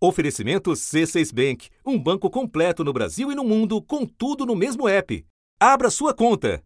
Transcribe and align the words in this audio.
Oferecimento 0.00 0.70
C6 0.70 1.34
Bank, 1.34 1.68
um 1.84 1.98
banco 1.98 2.30
completo 2.30 2.84
no 2.84 2.92
Brasil 2.92 3.32
e 3.32 3.34
no 3.34 3.42
mundo, 3.42 3.82
com 3.82 4.06
tudo 4.06 4.46
no 4.46 4.54
mesmo 4.54 4.88
app. 4.88 5.26
Abra 5.58 5.90
sua 5.90 6.14
conta. 6.14 6.62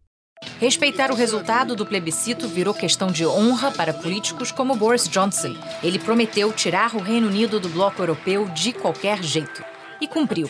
Respeitar 0.59 1.09
o 1.09 1.15
resultado 1.15 1.75
do 1.75 1.83
plebiscito 1.83 2.47
virou 2.47 2.75
questão 2.75 3.07
de 3.07 3.25
honra 3.25 3.71
para 3.71 3.91
políticos 3.91 4.51
como 4.51 4.75
Boris 4.75 5.07
Johnson. 5.07 5.55
Ele 5.81 5.97
prometeu 5.97 6.53
tirar 6.53 6.93
o 6.95 6.99
Reino 6.99 7.27
Unido 7.27 7.59
do 7.59 7.69
bloco 7.69 7.99
europeu 7.99 8.47
de 8.49 8.71
qualquer 8.71 9.23
jeito. 9.23 9.63
E 9.99 10.07
cumpriu. 10.07 10.47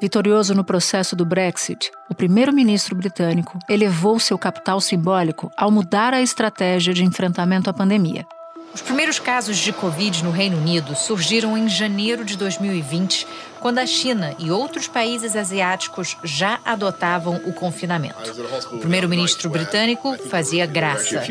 Vitorioso 0.00 0.52
no 0.52 0.64
processo 0.64 1.14
do 1.14 1.24
Brexit, 1.24 1.92
o 2.10 2.14
primeiro-ministro 2.14 2.96
britânico 2.96 3.56
elevou 3.68 4.18
seu 4.18 4.36
capital 4.36 4.80
simbólico 4.80 5.48
ao 5.56 5.70
mudar 5.70 6.12
a 6.12 6.20
estratégia 6.20 6.92
de 6.92 7.04
enfrentamento 7.04 7.70
à 7.70 7.72
pandemia. 7.72 8.26
Os 8.74 8.82
primeiros 8.82 9.20
casos 9.20 9.56
de 9.56 9.72
Covid 9.72 10.24
no 10.24 10.32
Reino 10.32 10.58
Unido 10.58 10.96
surgiram 10.96 11.56
em 11.56 11.68
janeiro 11.68 12.24
de 12.24 12.36
2020, 12.36 13.24
quando 13.60 13.78
a 13.78 13.86
China 13.86 14.34
e 14.36 14.50
outros 14.50 14.88
países 14.88 15.36
asiáticos 15.36 16.16
já 16.24 16.58
adotavam 16.64 17.36
o 17.44 17.52
confinamento. 17.52 18.16
O 18.72 18.78
primeiro-ministro 18.78 19.48
britânico 19.48 20.18
fazia 20.28 20.66
graça. 20.66 21.22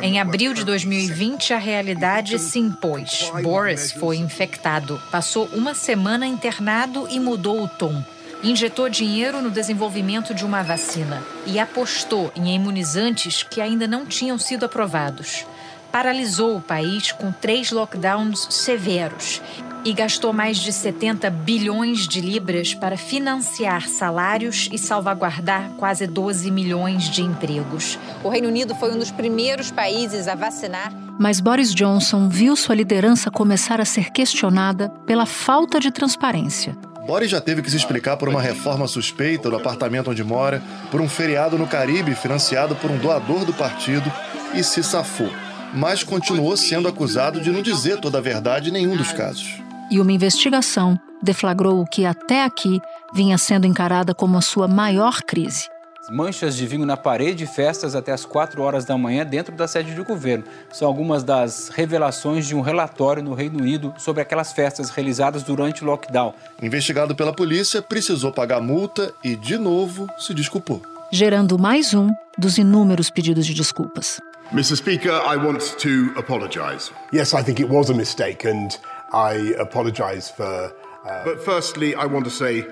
Em 0.00 0.18
abril 0.18 0.54
de 0.54 0.64
2020, 0.64 1.52
a 1.52 1.58
realidade 1.58 2.38
se 2.38 2.58
impôs. 2.58 3.30
Boris 3.42 3.92
foi 3.92 4.16
infectado, 4.16 5.00
passou 5.10 5.50
uma 5.52 5.74
semana 5.74 6.26
internado 6.26 7.06
e 7.10 7.20
mudou 7.20 7.62
o 7.62 7.68
tom 7.68 8.02
injetou 8.50 8.88
dinheiro 8.88 9.42
no 9.42 9.50
desenvolvimento 9.50 10.34
de 10.34 10.44
uma 10.44 10.62
vacina 10.62 11.22
e 11.46 11.58
apostou 11.58 12.30
em 12.36 12.54
imunizantes 12.54 13.42
que 13.42 13.60
ainda 13.60 13.86
não 13.86 14.06
tinham 14.06 14.38
sido 14.38 14.64
aprovados. 14.64 15.44
Paralisou 15.90 16.56
o 16.56 16.60
país 16.60 17.10
com 17.12 17.32
três 17.32 17.72
lockdowns 17.72 18.46
severos 18.50 19.40
e 19.84 19.92
gastou 19.92 20.32
mais 20.32 20.58
de 20.58 20.72
70 20.72 21.30
bilhões 21.30 22.08
de 22.08 22.20
libras 22.20 22.74
para 22.74 22.96
financiar 22.96 23.88
salários 23.88 24.68
e 24.72 24.78
salvaguardar 24.78 25.70
quase 25.76 26.06
12 26.08 26.50
milhões 26.50 27.04
de 27.04 27.22
empregos. 27.22 27.96
O 28.24 28.28
Reino 28.28 28.48
Unido 28.48 28.74
foi 28.74 28.92
um 28.92 28.98
dos 28.98 29.12
primeiros 29.12 29.70
países 29.70 30.26
a 30.26 30.34
vacinar. 30.34 30.92
Mas 31.18 31.40
Boris 31.40 31.72
Johnson 31.72 32.28
viu 32.28 32.56
sua 32.56 32.74
liderança 32.74 33.30
começar 33.30 33.80
a 33.80 33.84
ser 33.84 34.10
questionada 34.10 34.88
pela 35.06 35.24
falta 35.24 35.78
de 35.78 35.90
transparência. 35.90 36.76
Boris 37.06 37.30
já 37.30 37.40
teve 37.40 37.62
que 37.62 37.70
se 37.70 37.76
explicar 37.76 38.16
por 38.16 38.28
uma 38.28 38.42
reforma 38.42 38.88
suspeita 38.88 39.48
do 39.48 39.54
apartamento 39.54 40.10
onde 40.10 40.24
mora, 40.24 40.60
por 40.90 41.00
um 41.00 41.08
feriado 41.08 41.56
no 41.56 41.66
Caribe 41.66 42.16
financiado 42.16 42.74
por 42.74 42.90
um 42.90 42.98
doador 42.98 43.44
do 43.44 43.52
partido 43.52 44.12
e 44.52 44.64
se 44.64 44.82
safou. 44.82 45.30
Mas 45.72 46.02
continuou 46.02 46.56
sendo 46.56 46.88
acusado 46.88 47.40
de 47.40 47.50
não 47.50 47.62
dizer 47.62 48.00
toda 48.00 48.18
a 48.18 48.20
verdade 48.20 48.70
em 48.70 48.72
nenhum 48.72 48.96
dos 48.96 49.12
casos. 49.12 49.60
E 49.88 50.00
uma 50.00 50.12
investigação 50.12 50.98
deflagrou 51.22 51.80
o 51.80 51.86
que 51.86 52.04
até 52.04 52.42
aqui 52.42 52.80
vinha 53.14 53.38
sendo 53.38 53.68
encarada 53.68 54.12
como 54.12 54.36
a 54.36 54.42
sua 54.42 54.66
maior 54.66 55.22
crise 55.22 55.68
manchas 56.10 56.56
de 56.56 56.66
vinho 56.66 56.86
na 56.86 56.96
parede 56.96 57.44
e 57.44 57.46
festas 57.46 57.94
até 57.94 58.12
as 58.12 58.24
4 58.24 58.62
horas 58.62 58.84
da 58.84 58.96
manhã 58.96 59.24
dentro 59.24 59.54
da 59.54 59.66
sede 59.66 59.94
do 59.94 60.04
governo. 60.04 60.44
São 60.72 60.86
algumas 60.86 61.24
das 61.24 61.68
revelações 61.68 62.46
de 62.46 62.54
um 62.54 62.60
relatório 62.60 63.22
no 63.22 63.34
Reino 63.34 63.58
Unido 63.58 63.94
sobre 63.98 64.22
aquelas 64.22 64.52
festas 64.52 64.90
realizadas 64.90 65.42
durante 65.42 65.82
o 65.82 65.86
lockdown. 65.86 66.34
Investigado 66.62 67.14
pela 67.14 67.32
polícia, 67.32 67.82
precisou 67.82 68.32
pagar 68.32 68.60
multa 68.60 69.12
e, 69.22 69.34
de 69.36 69.58
novo, 69.58 70.08
se 70.18 70.32
desculpou. 70.32 70.80
Gerando 71.12 71.58
mais 71.58 71.94
um 71.94 72.10
dos 72.36 72.58
inúmeros 72.58 73.10
pedidos 73.10 73.46
de 73.46 73.54
desculpas. 73.54 74.20
Mr. 74.52 74.76
Speaker, 74.76 75.12
I 75.12 75.36
want 75.36 75.60
to 75.78 76.18
apologize. 76.18 76.92
Yes, 77.12 77.32
I 77.32 77.42
think 77.42 77.60
it 77.60 77.68
was 77.68 77.90
a 77.90 77.94
mistake 77.94 78.46
and 78.46 78.68
I 79.12 79.54
apologize 79.60 80.30
for. 80.30 80.72
Uh... 81.04 81.24
But 81.24 81.44
firstly, 81.44 81.94
I 81.94 82.06
want 82.06 82.24
to 82.24 82.30
say 82.30 82.64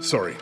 sorry. 0.00 0.36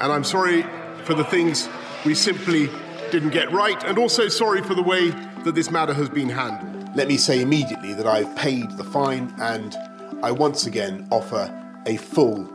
And 0.00 0.12
I'm 0.12 0.24
sorry 0.24 0.64
for 1.04 1.14
the 1.14 1.24
things 1.24 1.68
we 2.04 2.14
simply 2.14 2.68
didn't 3.10 3.30
get 3.30 3.50
right, 3.52 3.82
and 3.84 3.98
also 3.98 4.28
sorry 4.28 4.62
for 4.62 4.74
the 4.74 4.82
way 4.82 5.10
that 5.44 5.54
this 5.54 5.70
matter 5.70 5.92
has 5.92 6.08
been 6.08 6.28
handled. 6.28 6.96
Let 6.96 7.08
me 7.08 7.16
say 7.16 7.40
immediately 7.42 7.92
that 7.94 8.06
I've 8.06 8.34
paid 8.36 8.70
the 8.76 8.84
fine 8.84 9.32
and 9.38 9.76
I 10.22 10.30
once 10.30 10.66
again 10.66 11.06
offer 11.10 11.50
a 11.86 11.96
full 11.96 12.48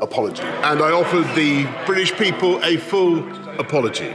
apology. 0.00 0.42
And 0.42 0.80
I 0.80 0.92
offered 0.92 1.26
the 1.34 1.66
British 1.86 2.12
people 2.12 2.62
a 2.62 2.76
full 2.76 3.18
apology. 3.58 4.14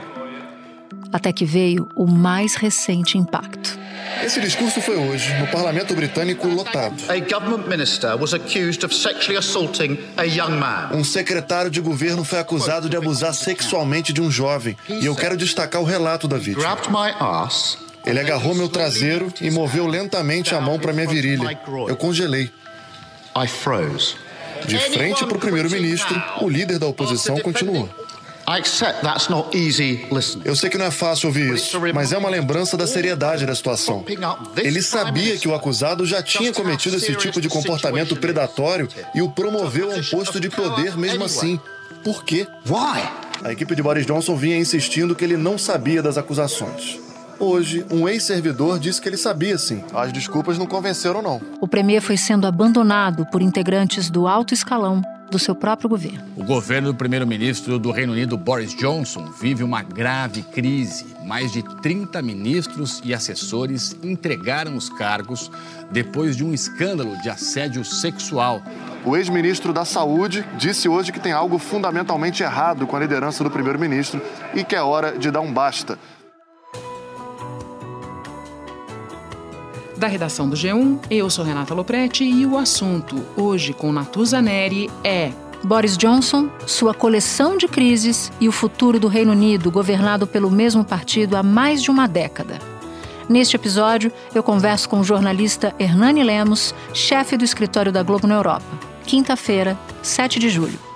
Até 1.11 1.33
que 1.33 1.45
veio 1.45 1.89
o 1.95 2.07
mais 2.07 2.55
recente 2.55 3.17
impacto. 3.17 3.82
Esse 4.21 4.39
discurso 4.39 4.81
foi 4.81 4.95
hoje, 4.95 5.33
no 5.39 5.47
parlamento 5.47 5.93
britânico 5.95 6.47
lotado. 6.47 6.95
Um 10.93 11.03
secretário 11.03 11.69
de 11.71 11.81
governo 11.81 12.23
foi 12.23 12.39
acusado 12.39 12.89
de 12.89 12.95
abusar 12.97 13.33
sexualmente 13.33 14.13
de 14.13 14.21
um 14.21 14.29
jovem. 14.29 14.77
E 14.89 15.05
eu 15.05 15.15
quero 15.15 15.35
destacar 15.37 15.81
o 15.81 15.85
relato 15.85 16.27
da 16.27 16.37
vítima. 16.37 16.63
Ele 18.05 18.19
agarrou 18.19 18.53
meu 18.53 18.67
traseiro 18.67 19.31
e 19.41 19.49
moveu 19.49 19.87
lentamente 19.87 20.53
a 20.53 20.59
mão 20.61 20.77
para 20.77 20.91
minha 20.91 21.07
virilha. 21.07 21.57
Eu 21.87 21.95
congelei. 21.95 22.51
De 24.65 24.77
frente 24.77 25.25
para 25.25 25.35
o 25.35 25.39
primeiro-ministro, 25.39 26.21
o 26.41 26.49
líder 26.49 26.79
da 26.79 26.87
oposição 26.87 27.37
continuou. 27.39 27.89
Eu 30.43 30.55
sei 30.55 30.69
que 30.69 30.77
não 30.77 30.85
é 30.85 30.91
fácil 30.91 31.27
ouvir 31.27 31.53
isso, 31.53 31.79
mas 31.93 32.11
é 32.11 32.17
uma 32.17 32.29
lembrança 32.29 32.75
da 32.75 32.85
seriedade 32.85 33.45
da 33.45 33.55
situação. 33.55 34.03
Ele 34.57 34.81
sabia 34.81 35.37
que 35.37 35.47
o 35.47 35.55
acusado 35.55 36.05
já 36.05 36.21
tinha 36.21 36.51
cometido 36.51 36.97
esse 36.97 37.15
tipo 37.15 37.39
de 37.39 37.47
comportamento 37.47 38.15
predatório 38.15 38.87
e 39.15 39.21
o 39.21 39.29
promoveu 39.29 39.91
a 39.91 39.95
um 39.95 40.03
posto 40.03 40.39
de 40.39 40.49
poder 40.49 40.97
mesmo 40.97 41.23
assim. 41.23 41.59
Por 42.03 42.23
quê? 42.23 42.45
A 43.43 43.51
equipe 43.51 43.75
de 43.75 43.81
Boris 43.81 44.05
Johnson 44.05 44.35
vinha 44.35 44.57
insistindo 44.57 45.15
que 45.15 45.23
ele 45.23 45.37
não 45.37 45.57
sabia 45.57 46.01
das 46.01 46.17
acusações. 46.17 46.99
Hoje, 47.39 47.85
um 47.91 48.07
ex-servidor 48.07 48.79
disse 48.79 49.01
que 49.01 49.09
ele 49.09 49.17
sabia 49.17 49.57
sim. 49.57 49.83
As 49.93 50.13
desculpas 50.13 50.57
não 50.57 50.65
convenceram, 50.65 51.21
não. 51.21 51.41
O 51.59 51.67
premier 51.67 52.01
foi 52.01 52.15
sendo 52.15 52.47
abandonado 52.47 53.25
por 53.25 53.41
integrantes 53.41 54.09
do 54.09 54.27
alto 54.27 54.53
escalão 54.53 55.01
do 55.33 55.39
seu 55.39 55.55
próprio 55.55 55.89
governo. 55.89 56.23
O 56.37 56.43
governo 56.43 56.91
do 56.91 56.95
primeiro-ministro 56.95 57.79
do 57.79 57.89
Reino 57.89 58.13
Unido, 58.13 58.37
Boris 58.37 58.75
Johnson, 58.75 59.31
vive 59.31 59.63
uma 59.63 59.81
grave 59.81 60.43
crise. 60.43 61.07
Mais 61.25 61.51
de 61.51 61.63
30 61.81 62.21
ministros 62.21 63.01
e 63.03 63.13
assessores 63.13 63.97
entregaram 64.03 64.77
os 64.77 64.89
cargos 64.89 65.49
depois 65.91 66.37
de 66.37 66.43
um 66.43 66.53
escândalo 66.53 67.19
de 67.21 67.29
assédio 67.29 67.83
sexual. 67.83 68.61
O 69.03 69.17
ex-ministro 69.17 69.73
da 69.73 69.83
Saúde 69.83 70.45
disse 70.55 70.87
hoje 70.87 71.11
que 71.11 71.19
tem 71.19 71.31
algo 71.31 71.57
fundamentalmente 71.57 72.43
errado 72.43 72.85
com 72.85 72.95
a 72.95 72.99
liderança 72.99 73.43
do 73.43 73.49
primeiro-ministro 73.49 74.21
e 74.53 74.63
que 74.63 74.75
é 74.75 74.81
hora 74.81 75.17
de 75.17 75.31
dar 75.31 75.41
um 75.41 75.51
basta. 75.51 75.97
Da 80.03 80.09
redação 80.09 80.49
do 80.49 80.55
G1, 80.57 80.99
eu 81.09 81.29
sou 81.29 81.45
Renata 81.45 81.73
Loprete 81.73 82.25
e 82.25 82.45
o 82.45 82.57
assunto 82.57 83.25
hoje 83.37 83.71
com 83.71 83.89
Natuza 83.89 84.41
Neri 84.41 84.91
é 85.01 85.31
Boris 85.63 85.95
Johnson, 85.95 86.49
sua 86.67 86.93
coleção 86.93 87.55
de 87.55 87.69
crises 87.69 88.29
e 88.37 88.49
o 88.49 88.51
futuro 88.51 88.99
do 88.99 89.07
Reino 89.07 89.31
Unido, 89.31 89.71
governado 89.71 90.27
pelo 90.27 90.51
mesmo 90.51 90.83
partido 90.83 91.37
há 91.37 91.41
mais 91.41 91.81
de 91.81 91.89
uma 91.89 92.05
década. 92.05 92.59
Neste 93.29 93.55
episódio, 93.55 94.11
eu 94.35 94.43
converso 94.43 94.89
com 94.89 94.99
o 94.99 95.05
jornalista 95.05 95.73
Hernani 95.79 96.21
Lemos, 96.21 96.75
chefe 96.93 97.37
do 97.37 97.45
escritório 97.45 97.89
da 97.89 98.03
Globo 98.03 98.27
na 98.27 98.35
Europa. 98.35 98.65
Quinta-feira, 99.05 99.79
7 100.01 100.37
de 100.37 100.49
julho. 100.49 100.92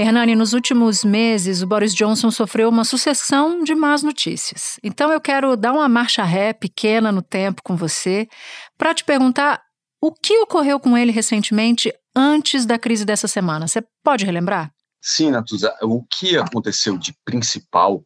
Hernani, 0.00 0.36
nos 0.36 0.52
últimos 0.52 1.02
meses, 1.02 1.60
o 1.60 1.66
Boris 1.66 1.92
Johnson 1.92 2.30
sofreu 2.30 2.68
uma 2.68 2.84
sucessão 2.84 3.64
de 3.64 3.74
más 3.74 4.00
notícias. 4.00 4.78
Então, 4.80 5.12
eu 5.12 5.20
quero 5.20 5.56
dar 5.56 5.72
uma 5.72 5.88
marcha 5.88 6.22
ré 6.22 6.52
pequena 6.52 7.10
no 7.10 7.20
tempo 7.20 7.60
com 7.64 7.74
você 7.76 8.28
para 8.76 8.94
te 8.94 9.02
perguntar 9.02 9.60
o 10.00 10.12
que 10.12 10.38
ocorreu 10.38 10.78
com 10.78 10.96
ele 10.96 11.10
recentemente 11.10 11.92
antes 12.14 12.64
da 12.64 12.78
crise 12.78 13.04
dessa 13.04 13.26
semana. 13.26 13.66
Você 13.66 13.82
pode 14.04 14.24
relembrar? 14.24 14.72
Sim, 15.00 15.32
Natuza. 15.32 15.76
O 15.82 16.04
que 16.04 16.36
aconteceu 16.36 16.96
de 16.96 17.12
principal 17.24 18.04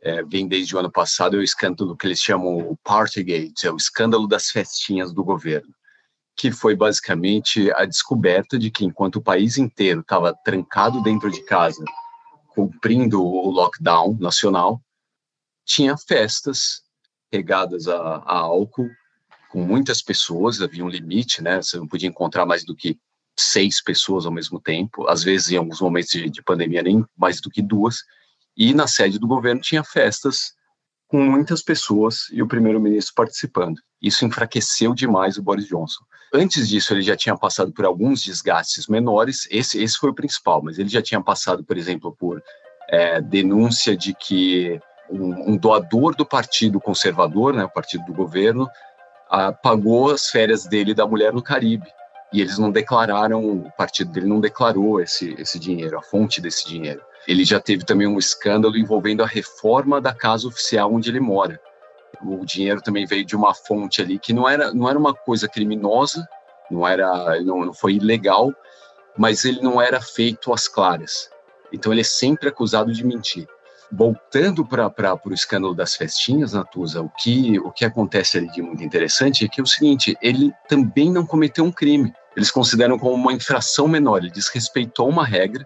é, 0.00 0.22
vem 0.22 0.46
desde 0.46 0.76
o 0.76 0.78
ano 0.78 0.90
passado 0.90 1.36
é 1.36 1.40
o 1.40 1.42
escândalo 1.42 1.96
que 1.96 2.06
eles 2.06 2.20
chamam 2.20 2.58
o 2.58 2.76
Partygate, 2.76 3.66
é 3.66 3.72
o 3.72 3.76
escândalo 3.76 4.28
das 4.28 4.50
festinhas 4.50 5.12
do 5.12 5.24
governo 5.24 5.74
que 6.38 6.52
foi 6.52 6.76
basicamente 6.76 7.68
a 7.72 7.84
descoberta 7.84 8.56
de 8.56 8.70
que 8.70 8.84
enquanto 8.84 9.16
o 9.16 9.22
país 9.22 9.58
inteiro 9.58 10.00
estava 10.00 10.32
trancado 10.32 11.02
dentro 11.02 11.28
de 11.32 11.42
casa, 11.42 11.84
cumprindo 12.54 13.20
o 13.20 13.50
lockdown 13.50 14.16
nacional, 14.20 14.80
tinha 15.64 15.96
festas 15.96 16.82
regadas 17.32 17.88
a, 17.88 17.98
a 17.98 18.38
álcool 18.38 18.88
com 19.50 19.64
muitas 19.64 20.00
pessoas, 20.00 20.62
havia 20.62 20.84
um 20.84 20.88
limite, 20.88 21.42
né? 21.42 21.60
Você 21.60 21.76
não 21.76 21.88
podia 21.88 22.08
encontrar 22.08 22.46
mais 22.46 22.64
do 22.64 22.76
que 22.76 22.96
seis 23.36 23.82
pessoas 23.82 24.24
ao 24.24 24.32
mesmo 24.32 24.60
tempo, 24.60 25.08
às 25.08 25.24
vezes 25.24 25.50
em 25.50 25.56
alguns 25.56 25.80
momentos 25.80 26.10
de, 26.10 26.30
de 26.30 26.42
pandemia 26.42 26.82
nem 26.82 27.04
mais 27.16 27.40
do 27.40 27.50
que 27.50 27.60
duas. 27.60 27.96
E 28.56 28.72
na 28.72 28.86
sede 28.86 29.18
do 29.18 29.26
governo 29.26 29.60
tinha 29.60 29.82
festas 29.82 30.52
com 31.08 31.20
muitas 31.24 31.62
pessoas 31.62 32.28
e 32.30 32.42
o 32.42 32.46
primeiro-ministro 32.46 33.14
participando. 33.14 33.80
Isso 34.00 34.24
enfraqueceu 34.24 34.94
demais 34.94 35.36
o 35.36 35.42
Boris 35.42 35.66
Johnson. 35.66 36.04
Antes 36.32 36.68
disso, 36.68 36.92
ele 36.92 37.02
já 37.02 37.16
tinha 37.16 37.36
passado 37.36 37.72
por 37.72 37.84
alguns 37.84 38.22
desgastes 38.22 38.86
menores, 38.86 39.48
esse, 39.50 39.82
esse 39.82 39.96
foi 39.96 40.10
o 40.10 40.14
principal, 40.14 40.62
mas 40.62 40.78
ele 40.78 40.88
já 40.88 41.00
tinha 41.00 41.22
passado, 41.22 41.64
por 41.64 41.76
exemplo, 41.76 42.14
por 42.18 42.42
é, 42.90 43.20
denúncia 43.20 43.96
de 43.96 44.14
que 44.14 44.80
um, 45.10 45.52
um, 45.52 45.56
doador 45.56 46.14
do 46.14 46.26
Partido 46.26 46.80
Conservador, 46.80 47.54
né, 47.54 47.64
o 47.64 47.70
partido 47.70 48.04
do 48.04 48.12
governo, 48.12 48.68
a, 49.30 49.52
pagou 49.52 50.10
as 50.10 50.28
férias 50.28 50.66
dele 50.66 50.90
e 50.90 50.94
da 50.94 51.06
mulher 51.06 51.32
no 51.32 51.42
Caribe. 51.42 51.86
E 52.30 52.42
eles 52.42 52.58
não 52.58 52.70
declararam, 52.70 53.42
o 53.42 53.72
partido 53.76 54.12
dele 54.12 54.26
não 54.26 54.38
declarou 54.38 55.00
esse, 55.00 55.34
esse 55.38 55.58
dinheiro, 55.58 55.98
a 55.98 56.02
fonte 56.02 56.42
desse 56.42 56.68
dinheiro. 56.68 57.00
Ele 57.26 57.44
já 57.44 57.58
teve 57.58 57.84
também 57.84 58.06
um 58.06 58.18
escândalo 58.18 58.76
envolvendo 58.76 59.22
a 59.22 59.26
reforma 59.26 59.98
da 60.00 60.14
casa 60.14 60.46
oficial 60.46 60.92
onde 60.92 61.08
ele 61.08 61.20
mora. 61.20 61.58
O 62.22 62.44
dinheiro 62.44 62.80
também 62.80 63.06
veio 63.06 63.24
de 63.24 63.36
uma 63.36 63.54
fonte 63.54 64.02
ali 64.02 64.18
que 64.18 64.32
não 64.32 64.48
era, 64.48 64.72
não 64.72 64.88
era 64.88 64.98
uma 64.98 65.14
coisa 65.14 65.48
criminosa, 65.48 66.26
não 66.70 66.86
era, 66.86 67.40
não, 67.42 67.66
não 67.66 67.72
foi 67.72 67.94
ilegal, 67.94 68.52
mas 69.16 69.44
ele 69.44 69.60
não 69.60 69.80
era 69.80 70.00
feito 70.00 70.52
às 70.52 70.66
claras. 70.68 71.30
Então 71.72 71.92
ele 71.92 72.00
é 72.00 72.04
sempre 72.04 72.48
acusado 72.48 72.92
de 72.92 73.04
mentir 73.04 73.46
voltando 73.90 74.64
para 74.64 75.18
o 75.24 75.32
escândalo 75.32 75.74
das 75.74 75.94
festinhas, 75.94 76.52
Natuza, 76.52 77.00
o 77.00 77.08
que, 77.08 77.58
o 77.60 77.70
que 77.70 77.84
acontece 77.84 78.38
ali 78.38 78.50
de 78.50 78.62
muito 78.62 78.82
interessante 78.82 79.44
é 79.44 79.48
que 79.48 79.60
é 79.60 79.64
o 79.64 79.66
seguinte, 79.66 80.16
ele 80.20 80.52
também 80.68 81.10
não 81.10 81.26
cometeu 81.26 81.64
um 81.64 81.72
crime. 81.72 82.12
Eles 82.36 82.50
consideram 82.50 82.98
como 82.98 83.14
uma 83.14 83.32
infração 83.32 83.88
menor, 83.88 84.18
ele 84.18 84.30
desrespeitou 84.30 85.08
uma 85.08 85.24
regra, 85.24 85.64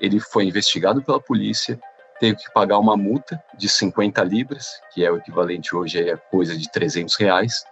ele 0.00 0.20
foi 0.20 0.44
investigado 0.44 1.02
pela 1.02 1.20
polícia, 1.20 1.80
teve 2.22 2.36
que 2.36 2.52
pagar 2.52 2.78
uma 2.78 2.96
multa 2.96 3.42
de 3.58 3.68
50 3.68 4.22
libras, 4.22 4.80
que 4.94 5.04
é 5.04 5.10
o 5.10 5.16
equivalente 5.16 5.74
hoje 5.74 6.08
a 6.08 6.16
coisa 6.16 6.56
de 6.56 6.70
300 6.70 7.16
reais, 7.16 7.64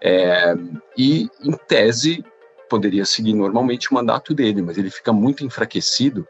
é, 0.00 0.54
e, 0.96 1.28
em 1.42 1.50
tese, 1.66 2.24
poderia 2.70 3.04
seguir 3.04 3.34
normalmente 3.34 3.90
o 3.90 3.94
mandato 3.94 4.32
dele, 4.32 4.62
mas 4.62 4.78
ele 4.78 4.88
fica 4.88 5.12
muito 5.12 5.44
enfraquecido, 5.44 6.28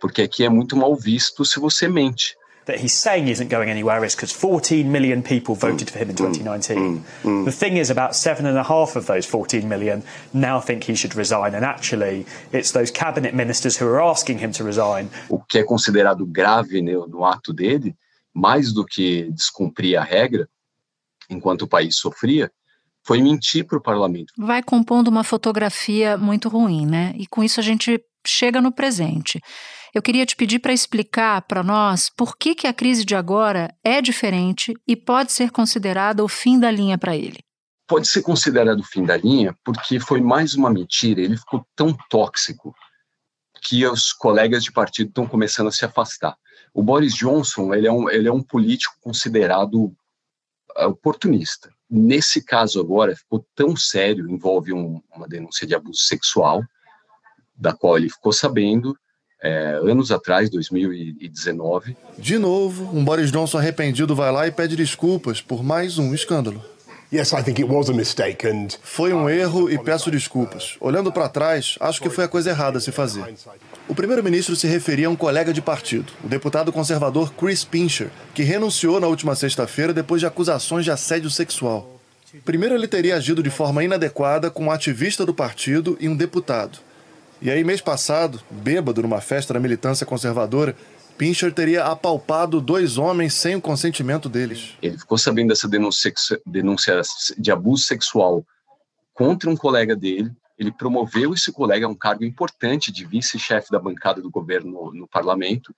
porque 0.00 0.22
aqui 0.22 0.46
é 0.46 0.48
muito 0.48 0.74
mal 0.74 0.96
visto 0.96 1.44
se 1.44 1.60
você 1.60 1.86
mente 1.88 2.38
that 2.70 2.78
he's 2.78 2.96
saying 2.96 3.28
isn't 3.28 3.48
going 3.48 3.68
anywhere 3.68 4.04
is 4.04 4.14
because 4.14 4.32
14 4.32 4.90
million 4.90 5.22
people 5.22 5.54
voted 5.54 5.90
for 5.90 5.98
him 5.98 6.10
in 6.10 6.16
2019. 6.16 6.76
Mm, 6.76 6.98
mm, 6.98 7.04
mm. 7.22 7.44
The 7.44 7.52
thing 7.52 7.76
is, 7.76 7.90
about 7.90 8.14
seven 8.14 8.46
and 8.46 8.56
a 8.56 8.62
half 8.62 8.96
of 8.96 9.06
those 9.06 9.26
14 9.26 9.68
million 9.68 10.02
now 10.32 10.60
think 10.60 10.84
he 10.84 10.94
should 10.94 11.14
resign, 11.16 11.54
and 11.54 11.64
actually, 11.64 12.26
it's 12.52 12.72
those 12.72 12.90
cabinet 12.90 13.34
ministers 13.34 13.76
who 13.76 13.86
are 13.86 14.00
asking 14.00 14.38
him 14.38 14.52
to 14.52 14.64
resign. 14.64 15.10
O 15.28 15.40
que 15.40 15.58
é 15.58 15.64
considerado 15.64 16.24
grave 16.24 16.80
no, 16.80 17.06
no 17.06 17.24
ato 17.24 17.52
dele, 17.52 17.96
mais 18.32 18.72
do 18.72 18.84
que 18.84 19.30
descumprir 19.32 19.98
a 19.98 20.04
regra, 20.04 20.48
enquanto 21.28 21.62
o 21.62 21.68
país 21.68 21.96
sofria, 21.96 22.50
foi 23.02 23.20
mentir 23.20 23.64
para 23.64 23.78
o 23.78 23.80
parlamento. 23.80 24.32
Vai 24.38 24.62
compondo 24.62 25.08
uma 25.08 25.24
fotografia 25.24 26.16
muito 26.16 26.48
ruim, 26.48 26.86
né? 26.86 27.12
E 27.16 27.26
com 27.26 27.42
isso 27.42 27.58
a 27.58 27.62
gente 27.62 28.00
chega 28.24 28.60
no 28.60 28.70
presente. 28.70 29.40
Eu 29.92 30.02
queria 30.02 30.24
te 30.24 30.36
pedir 30.36 30.60
para 30.60 30.72
explicar 30.72 31.42
para 31.42 31.62
nós 31.62 32.08
por 32.16 32.36
que, 32.36 32.54
que 32.54 32.66
a 32.66 32.72
crise 32.72 33.04
de 33.04 33.14
agora 33.16 33.74
é 33.82 34.00
diferente 34.00 34.72
e 34.86 34.94
pode 34.94 35.32
ser 35.32 35.50
considerada 35.50 36.22
o 36.22 36.28
fim 36.28 36.60
da 36.60 36.70
linha 36.70 36.96
para 36.96 37.16
ele. 37.16 37.38
Pode 37.88 38.08
ser 38.08 38.22
considerado 38.22 38.80
o 38.80 38.84
fim 38.84 39.04
da 39.04 39.16
linha 39.16 39.56
porque 39.64 39.98
foi 39.98 40.20
mais 40.20 40.54
uma 40.54 40.70
mentira, 40.70 41.20
ele 41.20 41.36
ficou 41.36 41.66
tão 41.74 41.96
tóxico 42.08 42.72
que 43.62 43.84
os 43.84 44.12
colegas 44.12 44.62
de 44.62 44.70
partido 44.72 45.08
estão 45.08 45.26
começando 45.26 45.66
a 45.66 45.72
se 45.72 45.84
afastar. 45.84 46.36
O 46.72 46.82
Boris 46.82 47.14
Johnson 47.14 47.74
ele 47.74 47.88
é 47.88 47.92
um, 47.92 48.08
ele 48.08 48.28
é 48.28 48.32
um 48.32 48.42
político 48.42 48.94
considerado 49.00 49.92
ah, 50.76 50.86
oportunista. 50.86 51.68
Nesse 51.90 52.44
caso 52.44 52.80
agora 52.80 53.16
ficou 53.16 53.44
tão 53.56 53.74
sério, 53.76 54.30
envolve 54.30 54.72
um, 54.72 55.02
uma 55.12 55.26
denúncia 55.26 55.66
de 55.66 55.74
abuso 55.74 56.00
sexual, 56.00 56.62
da 57.56 57.72
qual 57.72 57.98
ele 57.98 58.08
ficou 58.08 58.32
sabendo, 58.32 58.96
é, 59.42 59.80
anos 59.82 60.10
atrás, 60.10 60.50
2019. 60.50 61.96
De 62.18 62.38
novo, 62.38 62.96
um 62.96 63.04
Boris 63.04 63.32
Johnson 63.32 63.58
arrependido 63.58 64.14
vai 64.14 64.30
lá 64.30 64.46
e 64.46 64.50
pede 64.50 64.76
desculpas 64.76 65.40
por 65.40 65.62
mais 65.62 65.98
um 65.98 66.14
escândalo. 66.14 66.62
Yes, 67.12 67.32
I 67.32 67.42
think 67.42 67.60
it 67.60 67.64
was 67.64 67.90
a 67.90 67.92
mistake 67.92 68.46
and 68.46 68.68
foi 68.82 69.12
um 69.12 69.28
erro 69.28 69.68
e 69.68 69.76
peço 69.76 70.12
desculpas. 70.12 70.76
Olhando 70.80 71.10
para 71.10 71.28
trás, 71.28 71.76
acho 71.80 72.00
que 72.00 72.08
foi 72.08 72.22
a 72.22 72.28
coisa 72.28 72.50
errada 72.50 72.78
a 72.78 72.80
se 72.80 72.92
fazer. 72.92 73.34
O 73.88 73.96
primeiro-ministro 73.96 74.54
se 74.54 74.68
referia 74.68 75.08
a 75.08 75.10
um 75.10 75.16
colega 75.16 75.52
de 75.52 75.60
partido, 75.60 76.12
o 76.22 76.28
deputado 76.28 76.70
conservador 76.70 77.32
Chris 77.34 77.64
Pincher, 77.64 78.10
que 78.32 78.44
renunciou 78.44 79.00
na 79.00 79.08
última 79.08 79.34
sexta-feira 79.34 79.92
depois 79.92 80.20
de 80.20 80.26
acusações 80.26 80.84
de 80.84 80.92
assédio 80.92 81.28
sexual. 81.30 82.00
Primeiro, 82.44 82.76
ele 82.76 82.86
teria 82.86 83.16
agido 83.16 83.42
de 83.42 83.50
forma 83.50 83.82
inadequada 83.82 84.48
com 84.48 84.66
um 84.66 84.70
ativista 84.70 85.26
do 85.26 85.34
partido 85.34 85.98
e 86.00 86.08
um 86.08 86.14
deputado. 86.14 86.78
E 87.42 87.50
aí, 87.50 87.64
mês 87.64 87.80
passado, 87.80 88.38
bêbado 88.50 89.00
numa 89.00 89.20
festa 89.20 89.54
da 89.54 89.60
militância 89.60 90.04
conservadora, 90.04 90.76
Pincher 91.16 91.52
teria 91.52 91.84
apalpado 91.84 92.60
dois 92.60 92.98
homens 92.98 93.32
sem 93.32 93.56
o 93.56 93.62
consentimento 93.62 94.28
deles. 94.28 94.76
Ele 94.82 94.98
ficou 94.98 95.16
sabendo 95.16 95.48
dessa 95.48 95.66
denúncia, 95.66 96.12
denúncia 96.44 97.00
de 97.38 97.50
abuso 97.50 97.84
sexual 97.84 98.44
contra 99.14 99.48
um 99.48 99.56
colega 99.56 99.96
dele. 99.96 100.30
Ele 100.58 100.70
promoveu 100.70 101.32
esse 101.32 101.50
colega 101.50 101.86
a 101.86 101.88
um 101.88 101.94
cargo 101.94 102.24
importante 102.24 102.92
de 102.92 103.06
vice-chefe 103.06 103.70
da 103.70 103.78
bancada 103.78 104.20
do 104.20 104.30
governo 104.30 104.70
no, 104.70 104.92
no 104.92 105.08
parlamento 105.08 105.74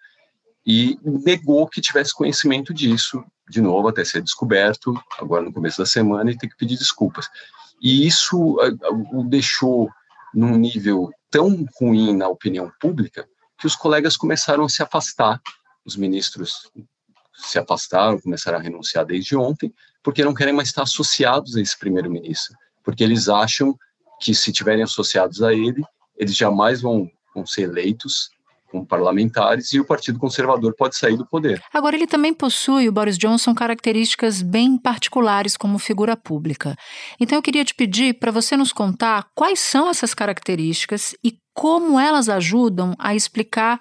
e 0.67 0.99
negou 1.05 1.69
que 1.69 1.81
tivesse 1.81 2.12
conhecimento 2.12 2.75
disso, 2.75 3.25
de 3.49 3.61
novo, 3.61 3.87
até 3.87 4.05
ser 4.05 4.20
descoberto, 4.20 5.00
agora 5.17 5.44
no 5.44 5.53
começo 5.53 5.79
da 5.79 5.87
semana, 5.87 6.32
e 6.32 6.37
ter 6.37 6.49
que 6.49 6.56
pedir 6.56 6.76
desculpas. 6.76 7.29
E 7.81 8.05
isso 8.05 8.56
uh, 8.56 9.19
o 9.19 9.23
deixou 9.23 9.88
num 10.35 10.56
nível 10.56 11.11
tão 11.32 11.67
ruim 11.81 12.14
na 12.14 12.29
opinião 12.29 12.70
pública 12.79 13.26
que 13.58 13.67
os 13.67 13.75
colegas 13.75 14.17
começaram 14.17 14.64
a 14.64 14.69
se 14.69 14.82
afastar, 14.82 15.40
os 15.84 15.96
ministros 15.96 16.70
se 17.34 17.58
afastaram, 17.58 18.20
começaram 18.20 18.58
a 18.58 18.61
renunciar 18.61 19.06
desde 19.06 19.34
ontem, 19.34 19.75
porque 20.02 20.25
não 20.25 20.34
querem 20.34 20.52
mais 20.52 20.69
estar 20.69 20.82
associados 20.82 21.56
a 21.56 21.61
esse 21.61 21.76
primeiro-ministro, 21.76 22.55
porque 22.84 23.02
eles 23.02 23.29
acham 23.29 23.76
que 24.20 24.34
se 24.34 24.52
tiverem 24.52 24.82
associados 24.82 25.43
a 25.43 25.52
ele, 25.52 25.82
eles 26.17 26.37
jamais 26.37 26.82
vão, 26.82 27.11
vão 27.34 27.46
ser 27.46 27.62
eleitos 27.62 28.31
como 28.72 28.86
parlamentares 28.86 29.72
e 29.74 29.78
o 29.78 29.84
Partido 29.84 30.19
Conservador 30.19 30.74
pode 30.74 30.96
sair 30.96 31.16
do 31.16 31.26
poder. 31.26 31.62
Agora, 31.72 31.94
ele 31.94 32.06
também 32.06 32.32
possui, 32.32 32.88
o 32.88 32.92
Boris 32.92 33.19
Johnson, 33.19 33.54
características 33.54 34.40
bem 34.40 34.78
particulares 34.78 35.56
como 35.56 35.78
figura 35.78 36.16
pública. 36.16 36.74
Então, 37.20 37.36
eu 37.36 37.42
queria 37.42 37.64
te 37.64 37.74
pedir 37.74 38.14
para 38.14 38.32
você 38.32 38.56
nos 38.56 38.72
contar 38.72 39.26
quais 39.34 39.60
são 39.60 39.91
essas 39.91 40.14
características 40.14 41.14
e 41.22 41.36
como 41.52 42.00
elas 42.00 42.31
ajudam 42.31 42.94
a 42.98 43.14
explicar 43.14 43.79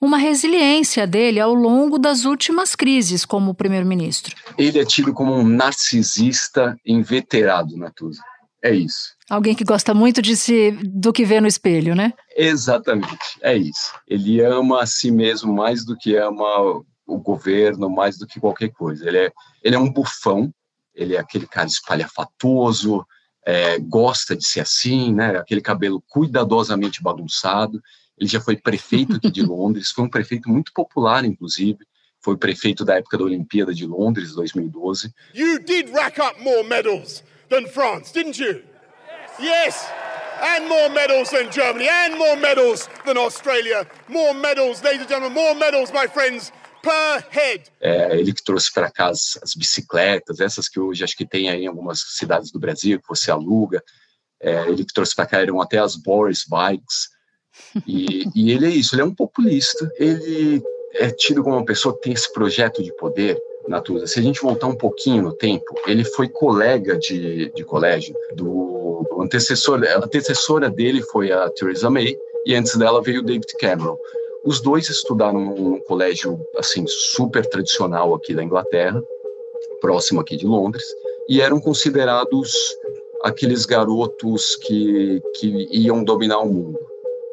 uma 0.00 0.18
resiliência 0.18 1.06
dele 1.06 1.40
ao 1.40 1.54
longo 1.54 1.98
das 1.98 2.24
últimas 2.24 2.74
crises 2.74 3.24
como 3.24 3.54
primeiro-ministro. 3.54 4.34
Ele 4.56 4.78
é 4.78 4.84
tido 4.84 5.12
como 5.12 5.34
um 5.34 5.44
narcisista 5.46 6.76
inveterado, 6.84 7.76
Natuza. 7.76 8.22
É 8.68 8.74
isso. 8.74 9.14
Alguém 9.30 9.54
que 9.54 9.64
gosta 9.64 9.94
muito 9.94 10.20
de 10.20 10.36
si, 10.36 10.72
do 10.84 11.12
que 11.12 11.24
vê 11.24 11.40
no 11.40 11.46
espelho, 11.46 11.94
né? 11.94 12.12
Exatamente, 12.36 13.38
é 13.40 13.56
isso. 13.56 13.92
Ele 14.06 14.40
ama 14.42 14.82
a 14.82 14.86
si 14.86 15.10
mesmo 15.10 15.52
mais 15.52 15.84
do 15.84 15.96
que 15.96 16.16
ama 16.16 16.82
o 17.06 17.18
governo, 17.18 17.88
mais 17.88 18.18
do 18.18 18.26
que 18.26 18.38
qualquer 18.38 18.68
coisa. 18.68 19.08
Ele 19.08 19.18
é, 19.18 19.32
ele 19.62 19.74
é 19.74 19.78
um 19.78 19.90
bufão, 19.90 20.52
ele 20.94 21.16
é 21.16 21.18
aquele 21.18 21.46
cara 21.46 21.66
espalhafatoso, 21.66 23.04
é, 23.46 23.78
gosta 23.78 24.36
de 24.36 24.46
ser 24.46 24.60
assim, 24.60 25.14
né? 25.14 25.38
Aquele 25.38 25.62
cabelo 25.62 26.02
cuidadosamente 26.08 27.02
bagunçado. 27.02 27.80
Ele 28.18 28.28
já 28.28 28.40
foi 28.40 28.56
prefeito 28.56 29.16
aqui 29.16 29.30
de 29.30 29.40
Londres, 29.42 29.90
foi 29.90 30.04
um 30.04 30.10
prefeito 30.10 30.50
muito 30.50 30.72
popular, 30.74 31.24
inclusive. 31.24 31.78
Foi 32.20 32.36
prefeito 32.36 32.84
da 32.84 32.96
época 32.96 33.16
da 33.16 33.24
Olimpíada 33.24 33.72
de 33.72 33.86
Londres, 33.86 34.34
2012. 34.34 35.10
You 35.34 35.60
did 35.60 35.88
rack 35.90 36.20
up 36.20 36.42
more 36.42 36.66
medals 36.66 37.22
than 37.48 37.66
France, 37.66 38.12
didn't 38.12 38.38
you? 38.38 38.62
Yes. 39.40 39.90
And 40.40 40.68
more 40.68 40.88
medals 40.88 41.30
than 41.30 41.50
Germany, 41.50 41.88
and 41.90 42.16
more 42.16 42.36
medals 42.36 42.88
than 43.04 43.16
Australia. 43.18 43.86
More 44.08 44.34
medals, 44.34 44.82
ladies 44.84 45.00
and 45.00 45.08
gentlemen, 45.08 45.34
more 45.34 45.54
medals, 45.54 45.92
my 45.92 46.06
friends, 46.06 46.52
per 46.82 47.24
head. 47.30 47.64
É, 47.80 48.16
ele 48.16 48.32
que 48.32 48.44
trouxe 48.44 48.72
para 48.72 48.90
cá 48.90 49.08
as, 49.08 49.38
as, 49.42 49.54
bicicletas, 49.54 50.38
essas 50.40 50.68
que 50.68 50.78
hoje 50.78 51.02
acho 51.02 51.16
que 51.16 51.26
tem 51.26 51.50
aí 51.50 51.64
em 51.64 51.66
algumas 51.66 52.00
cidades 52.16 52.52
do 52.52 52.60
Brasil, 52.60 53.00
que 53.00 53.08
você 53.08 53.30
aluga. 53.30 53.82
É, 54.40 54.68
ele 54.68 54.84
que 54.84 54.92
trouxe 54.92 55.14
para 55.14 55.26
cá 55.26 55.40
eram 55.40 55.60
até 55.60 55.78
as 55.78 55.96
Boris 55.96 56.44
Bikes. 56.48 57.08
E, 57.84 58.24
e 58.34 58.52
ele 58.52 58.66
é 58.66 58.70
isso, 58.70 58.94
ele 58.94 59.02
é 59.02 59.04
um 59.04 59.14
populista. 59.14 59.90
Ele 59.96 60.62
é 60.94 61.10
tido 61.10 61.42
como 61.42 61.56
uma 61.56 61.64
pessoa 61.64 61.94
que 61.94 62.02
tem 62.02 62.12
esse 62.12 62.32
projeto 62.32 62.82
de 62.82 62.94
poder 62.96 63.36
Natuza, 63.68 64.06
se 64.06 64.18
a 64.18 64.22
gente 64.22 64.40
voltar 64.40 64.66
um 64.66 64.74
pouquinho 64.74 65.22
no 65.22 65.32
tempo, 65.32 65.74
ele 65.86 66.02
foi 66.02 66.28
colega 66.28 66.96
de, 66.96 67.50
de 67.52 67.64
colégio 67.64 68.14
do, 68.34 69.06
antecessor, 69.20 69.82
a 69.84 70.04
antecessora 70.04 70.70
dele 70.70 71.02
foi 71.02 71.30
a 71.30 71.48
Theresa 71.50 71.90
May, 71.90 72.16
e 72.46 72.54
antes 72.54 72.76
dela 72.76 73.02
veio 73.02 73.20
o 73.20 73.24
David 73.24 73.52
Cameron. 73.58 73.98
Os 74.44 74.60
dois 74.60 74.88
estudaram 74.88 75.54
num 75.54 75.80
colégio 75.80 76.40
assim 76.56 76.84
super 76.86 77.44
tradicional 77.46 78.14
aqui 78.14 78.34
da 78.34 78.42
Inglaterra. 78.42 79.02
próximo 79.80 80.20
aqui 80.20 80.36
de 80.36 80.46
Londres, 80.46 80.84
e 81.28 81.40
eram 81.40 81.60
considerados 81.60 82.52
aqueles 83.22 83.64
garotos 83.66 84.56
que, 84.56 85.20
que 85.36 85.68
iam 85.70 86.02
dominar 86.02 86.38
o 86.40 86.52
mundo, 86.52 86.78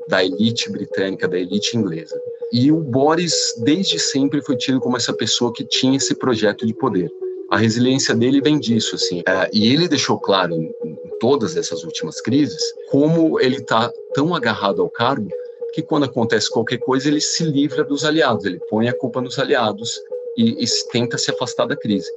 da 0.08 0.24
elite 0.24 0.70
britânica, 0.70 1.28
da 1.28 1.40
elite 1.40 1.78
inglesa. 1.78 2.20
E 2.52 2.72
o 2.72 2.80
Boris, 2.80 3.34
desde 3.64 4.00
sempre, 4.00 4.42
foi 4.42 4.56
tido 4.56 4.80
como 4.80 4.98
essa 4.98 5.14
pessoa 5.14 5.52
que 5.54 5.64
tinha 5.64 5.98
esse 5.98 6.16
projeto 6.16 6.66
de 6.66 6.74
poder. 6.74 7.10
A 7.52 7.58
resiliência 7.58 8.16
dele 8.16 8.42
vem 8.42 8.60
disso, 8.60 8.96
assim. 8.96 9.22
É, 9.28 9.50
e 9.54 9.72
ele 9.72 9.88
deixou 9.88 10.20
claro 10.20 10.54
em, 10.54 10.72
todas 11.20 11.56
essas 11.56 11.84
últimas 11.84 12.22
crises 12.22 12.62
como 12.90 13.40
ele 13.40 13.58
está 13.58 13.92
tão 14.14 14.36
agarrado 14.36 14.82
ao 14.82 14.90
cargo 14.90 15.30
que 15.74 15.82
quando 15.82 16.06
acontece 16.06 16.50
qualquer 16.50 16.78
coisa 16.78 17.08
ele 17.08 17.22
se 17.22 17.44
livra 17.44 17.84
dos 17.84 18.06
aliados, 18.06 18.46
ele 18.46 18.60
põe 18.70 18.88
a 18.88 18.98
culpa 18.98 19.22
nos 19.22 19.38
aliados 19.38 20.00
e, 20.38 20.64
e 20.64 20.66
tenta 20.92 21.18
se 21.18 21.32
afastar 21.32 21.66
da 21.66 21.76
crise 21.76 22.10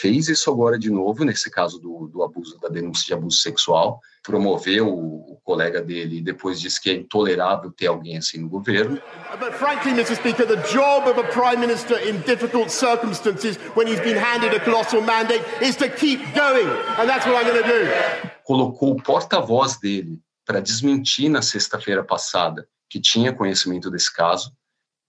fez 0.00 0.28
isso 0.28 0.50
agora 0.50 0.78
de 0.78 0.90
novo, 0.90 1.24
nesse 1.24 1.50
caso 1.50 1.78
do, 1.78 2.06
do 2.08 2.22
abuso, 2.22 2.58
da 2.60 2.68
denúncia 2.68 3.06
de 3.06 3.14
abuso 3.14 3.38
sexual, 3.38 4.00
promoveu 4.22 4.88
o, 4.88 5.32
o, 5.32 5.40
colega 5.42 5.80
dele 5.80 6.18
e 6.18 6.22
depois 6.22 6.60
disse 6.60 6.80
que 6.80 6.90
é 6.90 6.94
intolerável 6.94 7.72
ter 7.72 7.86
alguém 7.86 8.16
assim 8.16 8.38
no 8.38 8.48
governo. 8.48 9.00
But 9.38 9.54
frankly, 9.54 9.92
Mr. 9.92 10.16
Speaker, 10.16 10.46
the 10.46 10.62
job 10.72 11.08
of 11.08 11.18
a 11.18 11.24
prime 11.24 11.60
minister 11.60 11.98
in 12.08 12.20
difficult 12.20 12.70
circumstances 12.70 13.58
when 13.74 13.88
he's 13.88 14.00
been 14.00 14.16
handed 14.16 14.54
a 14.54 14.60
colossal 14.60 15.00
mandate 15.00 15.42
is 15.60 15.76
to 15.76 15.88
keep 15.88 16.20
going, 16.34 16.68
and 16.98 17.08
that's 17.08 17.26
what 17.26 17.36
I'm 17.36 17.50
going 17.50 17.62
to 17.62 17.68
do. 17.68 18.30
Colocou 18.44 18.92
o 18.92 19.02
porta-voz 19.02 19.78
dele 19.78 20.20
para 20.44 20.60
desmentir 20.60 21.28
na 21.28 21.42
sexta-feira 21.42 22.04
passada 22.04 22.68
que 22.88 23.00
tinha 23.00 23.32
conhecimento 23.32 23.90
desse 23.90 24.12
caso 24.12 24.52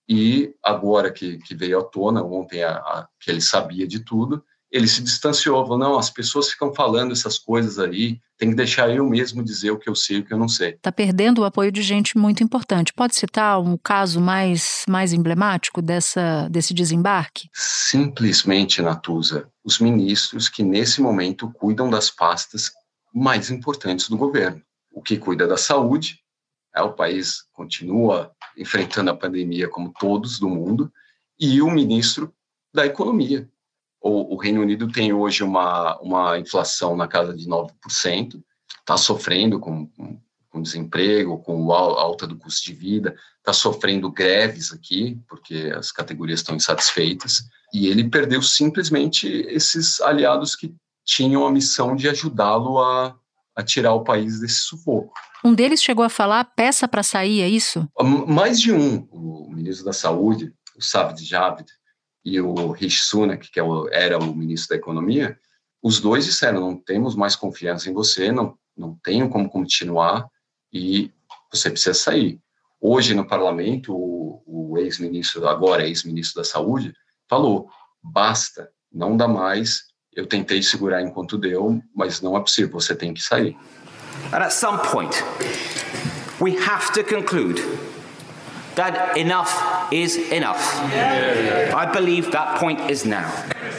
e 0.08 0.54
agora 0.64 1.12
que, 1.12 1.38
que 1.40 1.56
veio 1.56 1.80
à 1.80 1.84
tona 1.84 2.24
ontem 2.24 2.64
a, 2.64 2.74
a, 2.74 3.08
que 3.20 3.32
ele 3.32 3.42
sabia 3.42 3.88
de 3.88 4.04
tudo, 4.04 4.44
ele 4.72 4.88
se 4.88 5.02
distanciou, 5.04 5.62
falou, 5.64 5.78
não, 5.78 6.00
as 6.00 6.10
pessoas 6.10 6.50
ficam 6.50 6.74
falando 6.74 7.12
essas 7.12 7.38
coisas 7.38 7.78
aí, 7.78 8.20
tem 8.38 8.50
que 8.50 8.56
deixar 8.56 8.90
eu 8.90 9.08
mesmo 9.08 9.44
dizer 9.44 9.70
o 9.72 9.78
que 9.78 9.90
eu 9.90 9.96
sei 9.96 10.18
e 10.18 10.20
o 10.22 10.26
que 10.26 10.34
eu 10.34 10.38
não 10.38 10.48
sei. 10.48 10.70
Está 10.70 10.92
perdendo 10.92 11.42
o 11.42 11.46
apoio 11.46 11.72
de 11.72 11.82
gente 11.82 12.18
muito 12.18 12.42
importante. 12.42 12.94
Pode 12.94 13.16
citar 13.16 13.60
um 13.60 13.78
caso 13.78 14.22
mais, 14.22 14.84
mais 14.88 15.12
emblemático 15.12 15.82
dessa, 15.82 16.48
desse 16.50 16.74
desembarque? 16.74 17.50
Simplesmente, 17.54 18.82
Natuza, 18.82 19.50
os 19.64 19.78
ministros 19.80 20.48
que 20.48 20.64
nesse 20.64 21.02
momento 21.02 21.52
cuidam 21.52 21.90
das 21.90 22.10
pastas 22.10 22.72
mais 23.14 23.52
importantes 23.52 24.08
do 24.08 24.18
governo. 24.18 24.62
O 24.94 25.02
que 25.02 25.18
cuida 25.18 25.46
da 25.46 25.58
saúde, 25.58 26.20
é, 26.74 26.82
o 26.82 26.94
país 26.94 27.44
continua 27.52 28.32
enfrentando 28.58 29.12
a 29.12 29.16
pandemia 29.16 29.68
como 29.68 29.94
todos 30.00 30.40
do 30.40 30.48
mundo, 30.48 30.92
e 31.38 31.62
o 31.62 31.70
ministro 31.70 32.34
da 32.74 32.86
economia, 32.86 33.50
o, 34.02 34.34
o 34.34 34.38
Reino 34.38 34.62
Unido 34.62 34.92
tem 34.92 35.14
hoje 35.14 35.44
uma, 35.44 35.98
uma 36.00 36.40
inflação 36.40 36.96
na 36.96 37.08
casa 37.08 37.36
de 37.36 37.48
9%, 37.48 38.42
está 38.80 38.98
sofrendo 38.98 39.60
com, 39.60 39.86
com, 39.88 40.20
com, 40.50 40.62
desemprego, 40.62 41.38
com 41.38 41.72
alta 41.72 42.26
do 42.26 42.36
custo 42.36 42.66
de 42.66 42.74
vida, 42.74 43.16
está 43.38 43.54
sofrendo 43.54 44.12
greves 44.12 44.74
aqui, 44.74 45.20
porque 45.30 45.72
as 45.76 45.92
categorias 45.92 46.40
estão 46.40 46.56
insatisfeitas, 46.56 47.44
e 47.74 47.88
ele 47.88 48.10
perdeu 48.10 48.42
simplesmente 48.42 49.28
esses 49.28 50.02
aliados 50.02 50.56
que 50.56 50.74
tinham 51.06 51.46
a 51.46 51.52
missão 51.52 51.96
de 51.96 52.10
ajudá-lo 52.10 52.80
a, 52.80 53.16
a 53.56 53.64
tirar 53.64 53.94
o 53.94 54.04
país 54.04 54.40
desse 54.40 54.62
sufoco. 54.62 55.14
Um 55.44 55.54
deles 55.54 55.82
chegou 55.82 56.06
a 56.06 56.10
falar 56.10 56.44
peça 56.44 56.88
para 56.88 57.02
sair, 57.02 57.42
é 57.42 57.50
isso? 57.50 57.88
Mais 58.28 58.60
de 58.60 58.72
um. 58.72 59.08
O 59.12 59.50
ministro 59.52 59.86
da 59.86 59.94
Saúde, 59.94 60.54
o 60.78 60.84
Sabid 60.84 61.26
Javid, 61.26 61.68
e 62.24 62.40
o 62.40 62.72
Rishi 62.72 63.02
Sunak, 63.02 63.50
que 63.50 63.60
é 63.60 63.64
era 63.92 64.18
o 64.18 64.36
ministro 64.36 64.70
da 64.70 64.76
Economia, 64.76 65.38
os 65.82 66.00
dois 66.00 66.26
disseram, 66.26 66.62
não 66.62 66.76
temos 66.76 67.16
mais 67.16 67.36
confiança 67.36 67.90
em 67.90 67.94
você, 67.94 68.32
não, 68.32 68.56
não 68.78 68.96
tenho 69.04 69.30
como 69.30 69.50
continuar 69.50 70.28
e 70.72 71.12
você 71.52 71.70
precisa 71.70 71.94
sair. 71.94 72.40
Hoje, 72.80 73.14
no 73.14 73.28
parlamento, 73.28 73.94
o, 73.94 74.44
o 74.46 74.78
ex-ministro, 74.78 75.48
agora 75.48 75.88
ex-ministro 75.88 76.42
da 76.42 76.48
Saúde, 76.48 76.94
falou, 77.28 77.70
basta, 78.02 78.70
não 78.92 79.18
dá 79.18 79.28
mais, 79.28 79.86
eu 80.14 80.28
tentei 80.28 80.62
segurar 80.62 81.02
enquanto 81.02 81.38
deu, 81.38 81.82
mas 81.96 82.22
não 82.22 82.38
é 82.38 82.40
possível, 82.40 82.72
você 82.72 82.96
tem 82.96 83.14
que 83.14 83.22
sair. 83.22 83.58
And 84.32 84.44
at 84.44 84.52
some 84.52 84.80
point, 84.92 85.16
we 86.40 86.58
have 86.58 86.92
to 86.94 87.04
conclude 87.04 87.62
that 88.76 89.20
enough 89.20 89.50
is 89.92 90.18
enough. 90.32 90.60
I 91.76 91.86
believe 91.92 92.32
that 92.32 92.60
point 92.60 92.92
is 92.92 93.04
now. 93.04 93.30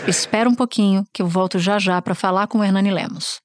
Espera 0.06 0.48
um 0.48 0.54
pouquinho 0.54 1.04
que 1.12 1.22
eu 1.22 1.26
volto 1.26 1.58
já 1.58 1.78
já 1.78 2.00
para 2.02 2.14
falar 2.14 2.46
com 2.46 2.58
o 2.58 2.64
Hernani 2.64 2.90
Lemos. 2.90 3.40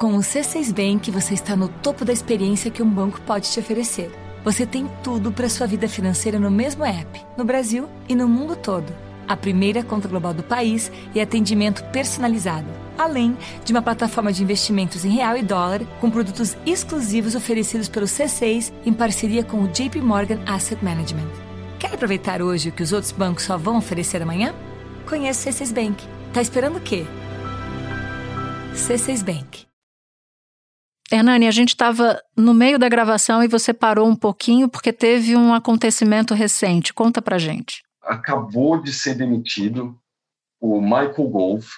Com 0.00 0.14
o 0.14 0.20
C6 0.20 0.72
Bank, 0.72 1.10
você 1.10 1.34
está 1.34 1.56
no 1.56 1.68
topo 1.68 2.04
da 2.04 2.12
experiência 2.12 2.70
que 2.70 2.82
um 2.82 2.88
banco 2.88 3.20
pode 3.22 3.50
te 3.50 3.58
oferecer. 3.58 4.10
Você 4.44 4.64
tem 4.64 4.88
tudo 5.02 5.32
para 5.32 5.48
sua 5.48 5.66
vida 5.66 5.88
financeira 5.88 6.38
no 6.38 6.50
mesmo 6.50 6.84
app, 6.84 7.20
no 7.36 7.44
Brasil 7.44 7.88
e 8.08 8.14
no 8.14 8.28
mundo 8.28 8.54
todo. 8.54 8.92
A 9.26 9.36
primeira 9.36 9.82
conta 9.82 10.06
global 10.06 10.32
do 10.32 10.42
país 10.42 10.92
e 11.14 11.20
atendimento 11.20 11.82
personalizado 11.86 12.88
além 12.98 13.36
de 13.64 13.72
uma 13.72 13.80
plataforma 13.80 14.32
de 14.32 14.42
investimentos 14.42 15.04
em 15.04 15.10
real 15.10 15.36
e 15.36 15.42
dólar 15.42 15.80
com 16.00 16.10
produtos 16.10 16.56
exclusivos 16.66 17.34
oferecidos 17.34 17.88
pelo 17.88 18.06
C6 18.06 18.72
em 18.84 18.92
parceria 18.92 19.44
com 19.44 19.62
o 19.62 19.68
JP 19.68 20.00
Morgan 20.00 20.40
Asset 20.46 20.84
Management. 20.84 21.47
Quer 21.78 21.94
aproveitar 21.94 22.42
hoje 22.42 22.70
o 22.70 22.72
que 22.72 22.82
os 22.82 22.92
outros 22.92 23.12
bancos 23.12 23.44
só 23.44 23.56
vão 23.56 23.78
oferecer 23.78 24.20
amanhã? 24.20 24.52
Conheça 25.08 25.48
o 25.48 25.52
C6 25.52 25.72
Bank. 25.72 26.04
Tá 26.34 26.42
esperando 26.42 26.78
o 26.78 26.80
quê? 26.80 27.04
C6 28.74 29.24
Bank. 29.24 29.64
Hernani, 31.10 31.46
a 31.46 31.52
gente 31.52 31.68
estava 31.68 32.20
no 32.36 32.52
meio 32.52 32.80
da 32.80 32.88
gravação 32.88 33.44
e 33.44 33.48
você 33.48 33.72
parou 33.72 34.08
um 34.08 34.16
pouquinho 34.16 34.68
porque 34.68 34.92
teve 34.92 35.36
um 35.36 35.54
acontecimento 35.54 36.34
recente. 36.34 36.92
Conta 36.92 37.22
pra 37.22 37.38
gente. 37.38 37.84
Acabou 38.02 38.82
de 38.82 38.92
ser 38.92 39.14
demitido 39.14 39.96
o 40.60 40.80
Michael 40.80 41.28
Gove, 41.28 41.68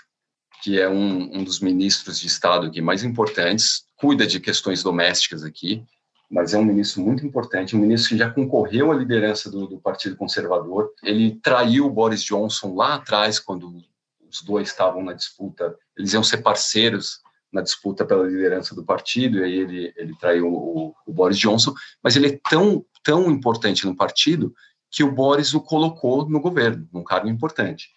que 0.63 0.81
é 0.81 0.89
um, 0.89 1.41
um 1.41 1.45
dos 1.45 1.61
ministros 1.61 2.19
de 2.19 2.27
Estado 2.27 2.67
aqui 2.67 2.81
mais 2.81 3.05
importantes, 3.05 3.85
cuida 3.97 4.27
de 4.27 4.41
questões 4.41 4.83
domésticas 4.83 5.45
aqui, 5.45 5.85
mas 6.31 6.55
é 6.55 6.59
um 6.59 6.65
ministro 6.65 7.03
muito 7.03 7.27
importante, 7.27 7.75
um 7.75 7.81
ministro 7.81 8.11
que 8.11 8.19
já 8.19 8.31
concorreu 8.31 8.93
à 8.93 8.95
liderança 8.95 9.51
do, 9.51 9.67
do, 9.67 9.81
Partido 9.81 10.17
Conservador. 10.17 10.93
Ele 11.03 11.41
traiu 11.43 11.91
Boris 11.91 12.23
Johnson 12.23 12.75
lá 12.75 12.95
atrás, 12.95 13.41
quando 13.41 13.83
os 14.29 14.41
dois 14.43 14.69
estavam 14.69 15.03
na 15.03 15.13
disputa, 15.13 15.77
eles 15.97 16.13
iam 16.13 16.23
ser 16.23 16.39
parceiros 16.39 17.21
na 17.53 17.63
disputa 17.63 18.05
pela 18.05 18.29
liderança 18.29 18.77
do 18.77 18.85
partido, 18.85 19.39
e 19.39 19.43
aí 19.43 19.59
ele, 19.59 19.93
ele 19.97 20.17
traiu 20.21 20.47
o, 20.47 20.95
o 21.05 21.13
Boris 21.13 21.37
Johnson, 21.37 21.75
mas 22.01 22.15
ele 22.15 22.29
é 22.29 22.41
tão, 22.49 22.87
tão 23.03 23.29
importante 23.29 23.85
no 23.85 23.97
partido 23.97 24.55
que 24.89 25.03
o 25.03 25.13
Boris 25.13 25.53
o 25.53 25.61
colocou 25.61 26.29
no 26.29 26.41
governo, 26.41 26.89
num 26.93 27.03
cargo 27.03 27.29
importante. 27.29 27.89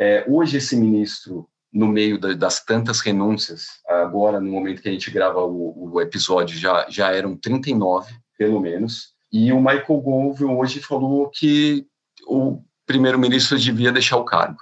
É, 0.00 0.24
hoje, 0.28 0.56
esse 0.56 0.74
ministro 0.76 1.48
no 1.78 1.86
meio 1.86 2.18
da, 2.18 2.34
das 2.34 2.64
tantas 2.64 2.98
renúncias, 2.98 3.68
agora 3.86 4.40
no 4.40 4.50
momento 4.50 4.82
que 4.82 4.88
a 4.88 4.92
gente 4.92 5.12
grava 5.12 5.40
o, 5.44 5.92
o, 5.92 6.00
episódio 6.00 6.58
já, 6.58 6.84
já 6.90 7.12
eram 7.12 7.36
39, 7.36 8.12
pelo 8.36 8.60
menos, 8.60 9.14
e 9.32 9.52
o 9.52 9.60
Michael 9.60 10.00
Gove 10.00 10.44
hoje 10.44 10.80
falou 10.80 11.30
que 11.30 11.86
o 12.26 12.60
primeiro-ministro 12.84 13.56
devia 13.56 13.92
deixar 13.92 14.16
o 14.16 14.24
cargo. 14.24 14.58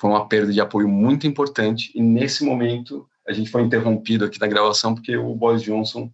Foi 0.00 0.10
uma 0.10 0.26
perda 0.26 0.52
de 0.52 0.60
apoio 0.60 0.88
muito 0.88 1.24
importante 1.24 1.92
e 1.94 2.02
nesse 2.02 2.44
momento 2.44 3.06
a 3.28 3.32
gente 3.32 3.48
foi 3.48 3.62
interrompido 3.62 4.24
aqui 4.24 4.40
na 4.40 4.48
gravação 4.48 4.92
porque 4.92 5.16
o 5.16 5.34
Boris 5.36 5.62
Johnson 5.62 6.10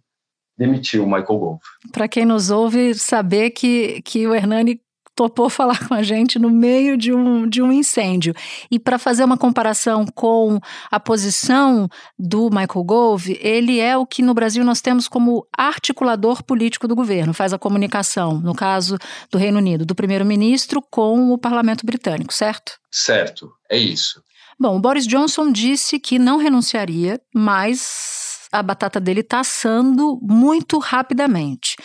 demitiu 0.55 1.03
o 1.03 1.07
Michael 1.07 1.39
Gove. 1.39 1.61
Para 1.91 2.07
quem 2.07 2.25
nos 2.25 2.51
ouve, 2.51 2.93
saber 2.93 3.49
que, 3.49 4.03
que 4.03 4.27
o 4.27 4.35
Hernani 4.35 4.79
topou 5.15 5.49
falar 5.51 5.87
com 5.87 5.93
a 5.93 6.03
gente 6.03 6.39
no 6.39 6.49
meio 6.49 6.97
de 6.97 7.13
um, 7.13 7.47
de 7.47 7.61
um 7.61 7.71
incêndio. 7.71 8.33
E 8.69 8.79
para 8.79 8.97
fazer 8.97 9.23
uma 9.23 9.37
comparação 9.37 10.05
com 10.05 10.59
a 10.89 10.99
posição 10.99 11.87
do 12.17 12.49
Michael 12.49 12.83
Gove, 12.83 13.39
ele 13.41 13.79
é 13.79 13.97
o 13.97 14.05
que 14.05 14.21
no 14.21 14.33
Brasil 14.33 14.63
nós 14.63 14.81
temos 14.81 15.07
como 15.07 15.47
articulador 15.55 16.43
político 16.43 16.87
do 16.87 16.95
governo, 16.95 17.33
faz 17.33 17.53
a 17.53 17.59
comunicação, 17.59 18.39
no 18.39 18.53
caso 18.53 18.97
do 19.31 19.37
Reino 19.37 19.57
Unido, 19.57 19.85
do 19.85 19.95
primeiro-ministro 19.95 20.81
com 20.89 21.31
o 21.31 21.37
parlamento 21.37 21.85
britânico, 21.85 22.33
certo? 22.33 22.73
Certo, 22.91 23.51
é 23.69 23.77
isso. 23.77 24.21
Bom, 24.59 24.77
o 24.77 24.79
Boris 24.79 25.07
Johnson 25.07 25.51
disse 25.51 25.99
que 25.99 26.19
não 26.19 26.37
renunciaria, 26.37 27.19
mas 27.33 28.47
a 28.51 28.61
batata 28.61 28.99
dele 28.99 29.21
está 29.21 29.39
assando 29.39 30.19
muito 30.21 30.77
rapidamente. 30.77 31.75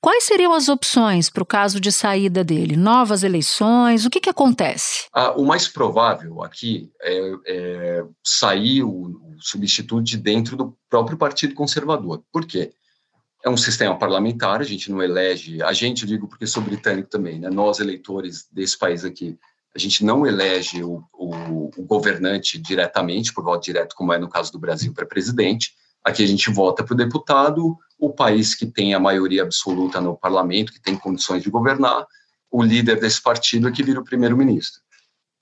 Quais 0.00 0.24
seriam 0.24 0.52
as 0.52 0.68
opções 0.68 1.28
para 1.30 1.42
o 1.42 1.46
caso 1.46 1.80
de 1.80 1.90
saída 1.90 2.44
dele? 2.44 2.76
Novas 2.76 3.22
eleições? 3.22 4.04
O 4.04 4.10
que, 4.10 4.20
que 4.20 4.30
acontece? 4.30 5.06
Ah, 5.12 5.32
o 5.32 5.44
mais 5.44 5.66
provável 5.66 6.42
aqui 6.42 6.90
é, 7.02 7.32
é 7.46 8.04
sair 8.24 8.82
o, 8.82 8.90
o 8.90 9.36
substituto 9.40 10.04
de 10.04 10.16
dentro 10.16 10.56
do 10.56 10.76
próprio 10.88 11.18
Partido 11.18 11.54
Conservador. 11.54 12.22
Por 12.32 12.46
quê? 12.46 12.72
É 13.44 13.50
um 13.50 13.56
sistema 13.56 13.96
parlamentar, 13.96 14.60
a 14.60 14.64
gente 14.64 14.90
não 14.90 15.02
elege, 15.02 15.62
a 15.62 15.72
gente, 15.72 16.06
digo 16.06 16.28
porque 16.28 16.46
sou 16.46 16.62
britânico 16.62 17.08
também, 17.08 17.38
né? 17.38 17.48
nós 17.48 17.78
eleitores 17.78 18.46
desse 18.50 18.76
país 18.76 19.04
aqui, 19.04 19.38
a 19.74 19.78
gente 19.78 20.04
não 20.04 20.26
elege 20.26 20.82
o, 20.82 21.04
o, 21.12 21.70
o 21.76 21.82
governante 21.84 22.58
diretamente, 22.58 23.32
por 23.32 23.44
voto 23.44 23.62
direto, 23.62 23.94
como 23.94 24.12
é 24.12 24.18
no 24.18 24.28
caso 24.28 24.50
do 24.50 24.58
Brasil 24.58 24.92
para 24.92 25.06
presidente. 25.06 25.74
Aqui 26.02 26.24
a 26.24 26.26
gente 26.26 26.50
vota 26.50 26.82
para 26.82 26.94
o 26.94 26.96
deputado, 26.96 27.76
o 27.98 28.10
país 28.10 28.54
que 28.54 28.66
tem 28.66 28.94
a 28.94 29.00
maioria 29.00 29.42
absoluta 29.42 30.00
no 30.00 30.16
parlamento, 30.16 30.72
que 30.72 30.80
tem 30.80 30.96
condições 30.96 31.42
de 31.42 31.50
governar, 31.50 32.06
o 32.50 32.62
líder 32.62 33.00
desse 33.00 33.22
partido 33.22 33.68
é 33.68 33.72
que 33.72 33.82
vira 33.82 34.00
o 34.00 34.04
primeiro-ministro. 34.04 34.80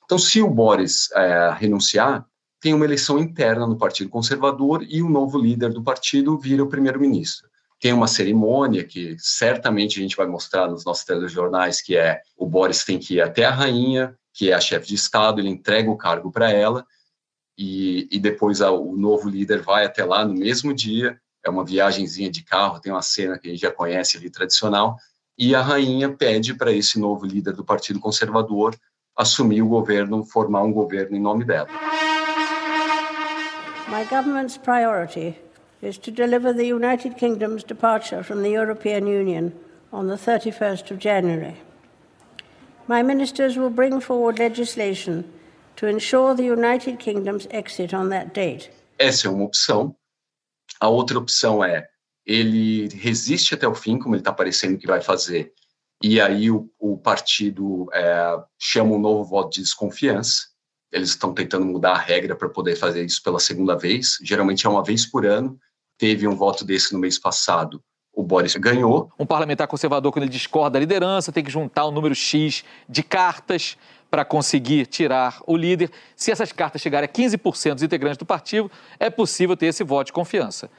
Então, 0.04 0.18
se 0.18 0.40
o 0.40 0.48
Boris 0.48 1.10
é, 1.12 1.54
renunciar, 1.56 2.24
tem 2.60 2.74
uma 2.74 2.84
eleição 2.84 3.18
interna 3.18 3.66
no 3.66 3.76
Partido 3.76 4.10
Conservador 4.10 4.84
e 4.88 5.02
o 5.02 5.10
novo 5.10 5.38
líder 5.38 5.72
do 5.72 5.82
partido 5.82 6.38
vira 6.38 6.62
o 6.62 6.68
primeiro-ministro 6.68 7.48
tem 7.84 7.92
uma 7.92 8.06
cerimônia 8.06 8.82
que 8.82 9.14
certamente 9.18 9.98
a 9.98 10.02
gente 10.02 10.16
vai 10.16 10.26
mostrar 10.26 10.68
nos 10.68 10.86
nossos 10.86 11.04
telejornais, 11.04 11.82
que 11.82 11.94
é 11.94 12.22
o 12.34 12.46
Boris 12.46 12.82
tem 12.82 12.98
que 12.98 13.16
ir 13.16 13.20
até 13.20 13.44
a 13.44 13.50
rainha, 13.50 14.16
que 14.32 14.50
é 14.50 14.54
a 14.54 14.60
chefe 14.60 14.86
de 14.86 14.94
Estado, 14.94 15.38
ele 15.38 15.50
entrega 15.50 15.90
o 15.90 15.96
cargo 15.98 16.32
para 16.32 16.50
ela, 16.50 16.86
e, 17.58 18.08
e 18.10 18.18
depois 18.18 18.62
a, 18.62 18.70
o 18.70 18.96
novo 18.96 19.28
líder 19.28 19.60
vai 19.60 19.84
até 19.84 20.02
lá 20.02 20.24
no 20.24 20.32
mesmo 20.32 20.72
dia, 20.72 21.20
é 21.44 21.50
uma 21.50 21.64
viagemzinha 21.64 22.30
de 22.30 22.42
carro, 22.42 22.80
tem 22.80 22.90
uma 22.90 23.02
cena 23.02 23.38
que 23.38 23.48
a 23.48 23.50
gente 23.50 23.60
já 23.60 23.70
conhece 23.70 24.16
ali 24.16 24.30
tradicional, 24.30 24.96
e 25.36 25.54
a 25.54 25.60
rainha 25.60 26.08
pede 26.08 26.54
para 26.54 26.72
esse 26.72 26.98
novo 26.98 27.26
líder 27.26 27.52
do 27.52 27.64
Partido 27.64 28.00
Conservador 28.00 28.74
assumir 29.16 29.62
o 29.62 29.68
governo, 29.68 30.24
formar 30.24 30.62
um 30.62 30.72
governo 30.72 31.16
em 31.16 31.20
nome 31.20 31.44
dela. 31.44 31.68
My 33.88 34.04
government's 34.10 34.56
priority 34.56 35.36
is 35.82 35.98
to 35.98 36.10
deliver 36.10 36.52
the 36.52 36.64
United 36.64 37.16
Kingdom's 37.16 37.62
departure 37.62 38.24
from 38.24 38.42
the 38.42 38.50
European 38.50 39.06
Union 39.06 39.52
on 39.92 40.08
the 40.08 40.16
31st 40.16 40.90
of 40.90 40.98
January. 40.98 41.56
My 42.88 43.02
ministers 43.02 43.56
will 43.56 43.70
bring 43.70 44.00
forward 44.00 44.38
legislation 44.38 45.24
to 45.76 45.86
ensure 45.86 46.34
the 46.34 46.44
United 46.44 46.98
Kingdom's 46.98 47.46
exit 47.50 47.92
on 47.92 48.08
that 48.08 48.32
date. 48.34 48.70
Essa 48.98 49.28
é 49.28 49.30
uma 49.30 49.44
opção. 49.44 49.94
A 50.80 50.88
outra 50.88 51.18
opção 51.18 51.62
é 51.64 51.86
ele 52.26 52.88
resiste 52.88 53.54
até 53.54 53.68
o 53.68 53.74
fim, 53.74 53.98
como 53.98 54.14
ele 54.14 54.20
está 54.20 54.32
parecendo 54.32 54.78
que 54.78 54.86
vai 54.86 55.00
fazer, 55.00 55.52
e 56.02 56.20
aí 56.20 56.50
o, 56.50 56.70
o 56.78 56.96
partido 56.96 57.88
é, 57.92 58.38
chama 58.58 58.94
um 58.94 58.98
novo 58.98 59.24
voto 59.24 59.54
de 59.54 59.62
desconfiança. 59.62 60.48
Eles 60.92 61.10
estão 61.10 61.34
tentando 61.34 61.66
mudar 61.66 61.92
a 61.92 61.98
regra 61.98 62.36
para 62.36 62.48
poder 62.48 62.76
fazer 62.76 63.04
isso 63.04 63.22
pela 63.22 63.40
segunda 63.40 63.76
vez. 63.76 64.18
Geralmente 64.22 64.66
é 64.66 64.70
uma 64.70 64.82
vez 64.82 65.04
por 65.04 65.26
ano 65.26 65.58
teve 65.98 66.26
um 66.26 66.36
voto 66.36 66.64
desse 66.64 66.92
no 66.92 66.98
mês 66.98 67.18
passado, 67.18 67.82
o 68.12 68.22
Boris 68.22 68.54
ganhou. 68.56 69.10
Um 69.18 69.26
parlamentar 69.26 69.66
conservador, 69.66 70.12
quando 70.12 70.24
ele 70.24 70.32
discorda 70.32 70.74
da 70.74 70.80
liderança, 70.80 71.32
tem 71.32 71.42
que 71.42 71.50
juntar 71.50 71.86
um 71.86 71.90
número 71.90 72.14
X 72.14 72.64
de 72.88 73.02
cartas 73.02 73.76
para 74.14 74.24
conseguir 74.24 74.86
tirar 74.86 75.42
o 75.44 75.56
líder. 75.56 75.90
Se 76.14 76.30
essas 76.30 76.52
cartas 76.52 76.80
chegarem 76.80 77.08
a 77.08 77.12
15% 77.12 77.74
dos 77.74 77.82
integrantes 77.82 78.16
do 78.16 78.24
partido, 78.24 78.70
é 78.96 79.10
possível 79.10 79.56
ter 79.56 79.66
esse 79.66 79.82
voto 79.82 80.06
de 80.06 80.12
confiança. 80.12 80.70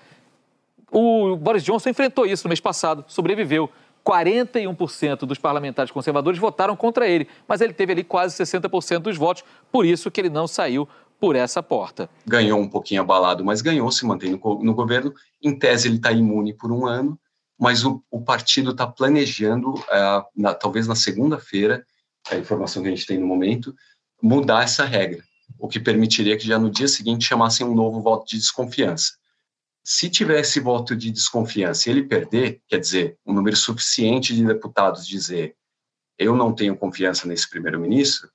O 0.90 1.36
Boris 1.36 1.62
Johnson 1.62 1.90
enfrentou 1.90 2.26
isso 2.26 2.46
no 2.46 2.48
mês 2.48 2.62
passado, 2.62 3.04
sobreviveu. 3.10 3.70
41% 4.06 5.26
dos 5.26 5.38
parlamentares 5.38 5.92
conservadores 5.92 6.40
votaram 6.40 6.78
contra 6.78 7.10
ele, 7.10 7.28
mas 7.46 7.60
ele 7.60 7.74
teve 7.74 7.92
ali 7.92 8.06
quase 8.06 8.42
60% 8.42 9.00
dos 9.00 9.18
votos, 9.18 9.44
por 9.70 9.86
isso 9.86 10.10
que 10.10 10.22
ele 10.22 10.30
não 10.30 10.48
saiu 10.48 10.88
por 11.20 11.36
essa 11.36 11.62
porta. 11.62 12.10
Ganhou 12.26 12.58
um 12.58 12.70
pouquinho 12.70 13.02
abalado, 13.02 13.44
mas 13.44 13.62
ganhou, 13.62 13.92
se 13.92 14.06
mantém 14.06 14.32
no, 14.32 14.64
no 14.64 14.74
governo. 14.74 15.14
Em 15.44 15.60
tese, 15.60 15.90
ele 15.90 15.98
está 15.98 16.14
imune 16.14 16.54
por 16.54 16.72
um 16.72 16.86
ano, 16.86 17.20
mas 17.60 17.84
o, 17.84 18.02
o 18.10 18.22
partido 18.22 18.72
está 18.72 18.88
planejando, 18.88 19.74
uh, 19.74 20.24
na, 20.34 20.54
talvez 20.54 20.88
na 20.88 20.96
segunda-feira, 20.96 21.86
a 22.30 22.36
informação 22.36 22.82
que 22.82 22.88
a 22.88 22.92
gente 22.92 23.06
tem 23.06 23.18
no 23.18 23.28
momento, 23.28 23.76
mudar 24.22 24.64
essa 24.64 24.86
regra, 24.86 25.24
o 25.60 25.68
que 25.68 25.80
permitiria 25.80 26.38
que 26.38 26.48
já 26.48 26.58
no 26.58 26.70
dia 26.70 26.88
seguinte 26.88 27.26
chamassem 27.26 27.66
um 27.66 27.76
novo 27.76 28.02
voto 28.02 28.28
de 28.28 28.38
desconfiança. 28.38 29.14
Se 29.84 30.10
tivesse 30.10 30.60
voto 30.60 30.96
de 30.96 31.12
desconfiança 31.12 31.88
e 31.88 31.92
ele 31.92 32.04
perder, 32.04 32.62
quer 32.68 32.80
dizer, 32.80 33.18
um 33.26 33.34
número 33.34 33.56
suficiente 33.56 34.36
de 34.36 34.44
deputados 34.46 35.06
dizer 35.06 35.56
eu 36.18 36.36
não 36.36 36.54
tenho 36.54 36.78
confiança 36.78 37.28
nesse 37.28 37.50
primeiro-ministro, 37.50 38.30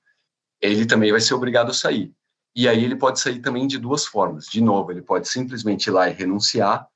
ele 0.61 0.85
também 0.85 1.11
vai 1.11 1.19
ser 1.19 1.33
obrigado 1.33 1.71
a 1.71 1.73
sair. 1.73 2.13
E 2.55 2.67
aí 2.67 2.83
ele 2.83 2.95
pode 2.95 3.19
sair 3.19 3.39
também 3.39 3.65
de 3.65 3.79
duas 3.79 4.05
formas. 4.05 4.45
De 4.45 4.61
novo, 4.61 4.91
ele 4.91 5.01
pode 5.01 5.27
simplesmente 5.27 5.87
ir 5.87 5.91
lá 5.91 6.09
e 6.09 6.13
renunciar, 6.13 6.87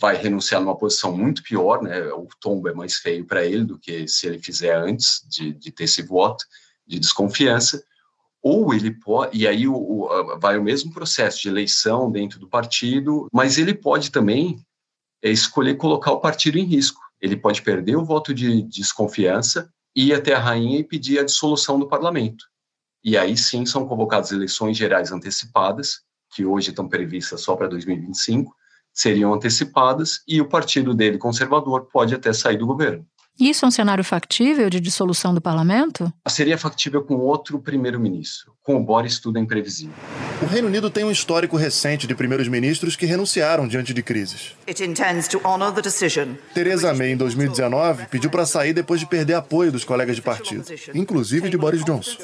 vai 0.00 0.16
renunciar 0.16 0.60
numa 0.60 0.76
posição 0.76 1.16
muito 1.16 1.42
pior, 1.42 1.82
né? 1.82 2.00
O 2.12 2.28
tombo 2.40 2.68
é 2.68 2.74
mais 2.74 2.96
feio 2.96 3.24
para 3.24 3.44
ele 3.44 3.64
do 3.64 3.78
que 3.78 4.06
se 4.08 4.26
ele 4.26 4.38
fizer 4.38 4.76
antes 4.76 5.22
de, 5.28 5.52
de 5.52 5.70
ter 5.70 5.84
esse 5.84 6.02
voto 6.02 6.44
de 6.86 6.98
desconfiança. 6.98 7.82
Ou 8.42 8.72
ele 8.72 8.92
pode, 8.92 9.36
e 9.36 9.46
aí 9.46 9.66
o, 9.66 9.74
o, 9.74 10.38
vai 10.38 10.58
o 10.58 10.62
mesmo 10.62 10.92
processo 10.92 11.42
de 11.42 11.48
eleição 11.48 12.10
dentro 12.10 12.38
do 12.38 12.48
partido, 12.48 13.26
mas 13.32 13.58
ele 13.58 13.74
pode 13.74 14.10
também 14.10 14.64
é, 15.22 15.30
escolher 15.30 15.76
colocar 15.76 16.12
o 16.12 16.20
partido 16.20 16.58
em 16.58 16.64
risco. 16.64 17.00
Ele 17.20 17.36
pode 17.36 17.62
perder 17.62 17.96
o 17.96 18.04
voto 18.04 18.32
de 18.32 18.62
desconfiança, 18.62 19.72
ir 19.94 20.14
até 20.14 20.34
a 20.34 20.38
rainha 20.38 20.78
e 20.78 20.84
pedir 20.84 21.18
a 21.18 21.24
dissolução 21.24 21.78
do 21.78 21.88
parlamento 21.88 22.44
e 23.02 23.16
aí 23.16 23.36
sim 23.36 23.64
são 23.64 23.86
convocadas 23.86 24.32
eleições 24.32 24.76
gerais 24.76 25.12
antecipadas, 25.12 26.00
que 26.30 26.44
hoje 26.44 26.70
estão 26.70 26.88
previstas 26.88 27.40
só 27.40 27.56
para 27.56 27.68
2025, 27.68 28.54
seriam 28.98 29.32
antecipadas 29.32 30.24
e 30.26 30.40
o 30.40 30.48
partido 30.48 30.92
dele, 30.92 31.18
conservador, 31.18 31.86
pode 31.92 32.16
até 32.16 32.32
sair 32.32 32.56
do 32.56 32.66
governo. 32.66 33.06
Isso 33.38 33.64
é 33.64 33.68
um 33.68 33.70
cenário 33.70 34.02
factível 34.02 34.68
de 34.68 34.80
dissolução 34.80 35.32
do 35.32 35.40
parlamento? 35.40 36.12
Seria 36.28 36.58
factível 36.58 37.04
com 37.04 37.14
outro 37.14 37.60
primeiro-ministro. 37.60 38.52
Com 38.64 38.76
o 38.76 38.84
Boris, 38.84 39.18
tudo 39.18 39.38
é 39.38 39.40
imprevisível. 39.40 39.94
O 40.42 40.46
Reino 40.46 40.68
Unido 40.68 40.90
tem 40.90 41.02
um 41.02 41.10
histórico 41.10 41.56
recente 41.56 42.06
de 42.06 42.14
primeiros-ministros 42.14 42.96
que 42.96 43.06
renunciaram 43.06 43.66
diante 43.66 43.94
de 43.94 44.02
crises. 44.02 44.54
Theresa 46.52 46.92
May, 46.92 47.12
em 47.12 47.16
2019, 47.16 48.06
pediu 48.06 48.28
para 48.28 48.44
sair 48.44 48.72
depois 48.72 49.00
de 49.00 49.06
perder 49.06 49.34
apoio 49.34 49.72
dos 49.72 49.84
colegas 49.84 50.16
de 50.16 50.22
partido, 50.22 50.64
inclusive 50.94 51.48
de 51.48 51.56
Boris 51.56 51.82
Johnson. 51.84 52.18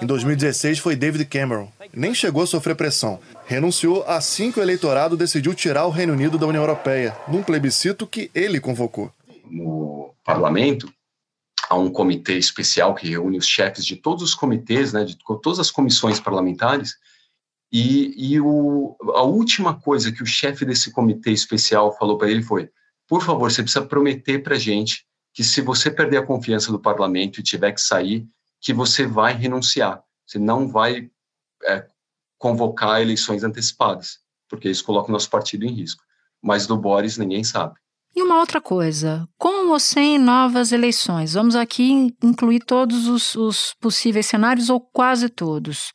Em 0.00 0.06
2016, 0.06 0.78
foi 0.78 0.94
David 0.94 1.24
Cameron. 1.24 1.68
Nem 1.94 2.14
chegou 2.14 2.42
a 2.42 2.46
sofrer 2.46 2.76
pressão. 2.76 3.18
Renunciou 3.46 4.04
assim 4.06 4.52
que 4.52 4.60
o 4.60 4.62
eleitorado 4.62 5.16
decidiu 5.16 5.54
tirar 5.54 5.86
o 5.86 5.90
Reino 5.90 6.12
Unido 6.12 6.38
da 6.38 6.46
União 6.46 6.62
Europeia, 6.62 7.16
num 7.26 7.42
plebiscito 7.42 8.06
que 8.06 8.30
ele 8.34 8.60
convocou. 8.60 9.12
No 9.50 10.14
parlamento, 10.24 10.92
há 11.68 11.74
um 11.74 11.90
comitê 11.90 12.36
especial 12.38 12.94
que 12.94 13.08
reúne 13.08 13.38
os 13.38 13.46
chefes 13.46 13.84
de 13.84 13.96
todos 13.96 14.22
os 14.22 14.34
comitês, 14.34 14.92
né, 14.92 15.04
de 15.04 15.16
todas 15.16 15.58
as 15.58 15.70
comissões 15.70 16.20
parlamentares, 16.20 16.96
e, 17.72 18.34
e 18.34 18.40
o, 18.40 18.96
a 19.14 19.22
última 19.22 19.74
coisa 19.74 20.12
que 20.12 20.22
o 20.22 20.26
chefe 20.26 20.64
desse 20.64 20.92
comitê 20.92 21.30
especial 21.30 21.96
falou 21.96 22.18
para 22.18 22.30
ele 22.30 22.42
foi: 22.42 22.70
por 23.08 23.22
favor, 23.22 23.50
você 23.50 23.62
precisa 23.62 23.84
prometer 23.84 24.42
para 24.42 24.56
a 24.56 24.58
gente 24.58 25.06
que 25.32 25.42
se 25.42 25.62
você 25.62 25.90
perder 25.90 26.18
a 26.18 26.26
confiança 26.26 26.70
do 26.70 26.78
parlamento 26.78 27.40
e 27.40 27.42
tiver 27.42 27.72
que 27.72 27.80
sair, 27.80 28.26
que 28.60 28.74
você 28.74 29.06
vai 29.06 29.32
renunciar, 29.32 30.02
você 30.26 30.38
não 30.38 30.68
vai 30.68 31.10
é, 31.64 31.86
convocar 32.38 33.00
eleições 33.00 33.42
antecipadas, 33.42 34.20
porque 34.48 34.68
isso 34.68 34.84
coloca 34.84 35.08
o 35.08 35.12
nosso 35.12 35.30
partido 35.30 35.64
em 35.64 35.72
risco. 35.72 36.04
Mas 36.42 36.66
do 36.66 36.76
Boris 36.76 37.16
ninguém 37.16 37.42
sabe. 37.42 37.80
E 38.14 38.22
uma 38.22 38.38
outra 38.38 38.60
coisa, 38.60 39.26
com 39.38 39.70
ou 39.70 39.80
sem 39.80 40.18
novas 40.18 40.70
eleições, 40.70 41.32
vamos 41.32 41.56
aqui 41.56 42.14
incluir 42.22 42.60
todos 42.60 43.08
os, 43.08 43.34
os 43.34 43.74
possíveis 43.80 44.26
cenários 44.26 44.68
ou 44.68 44.80
quase 44.80 45.30
todos. 45.30 45.92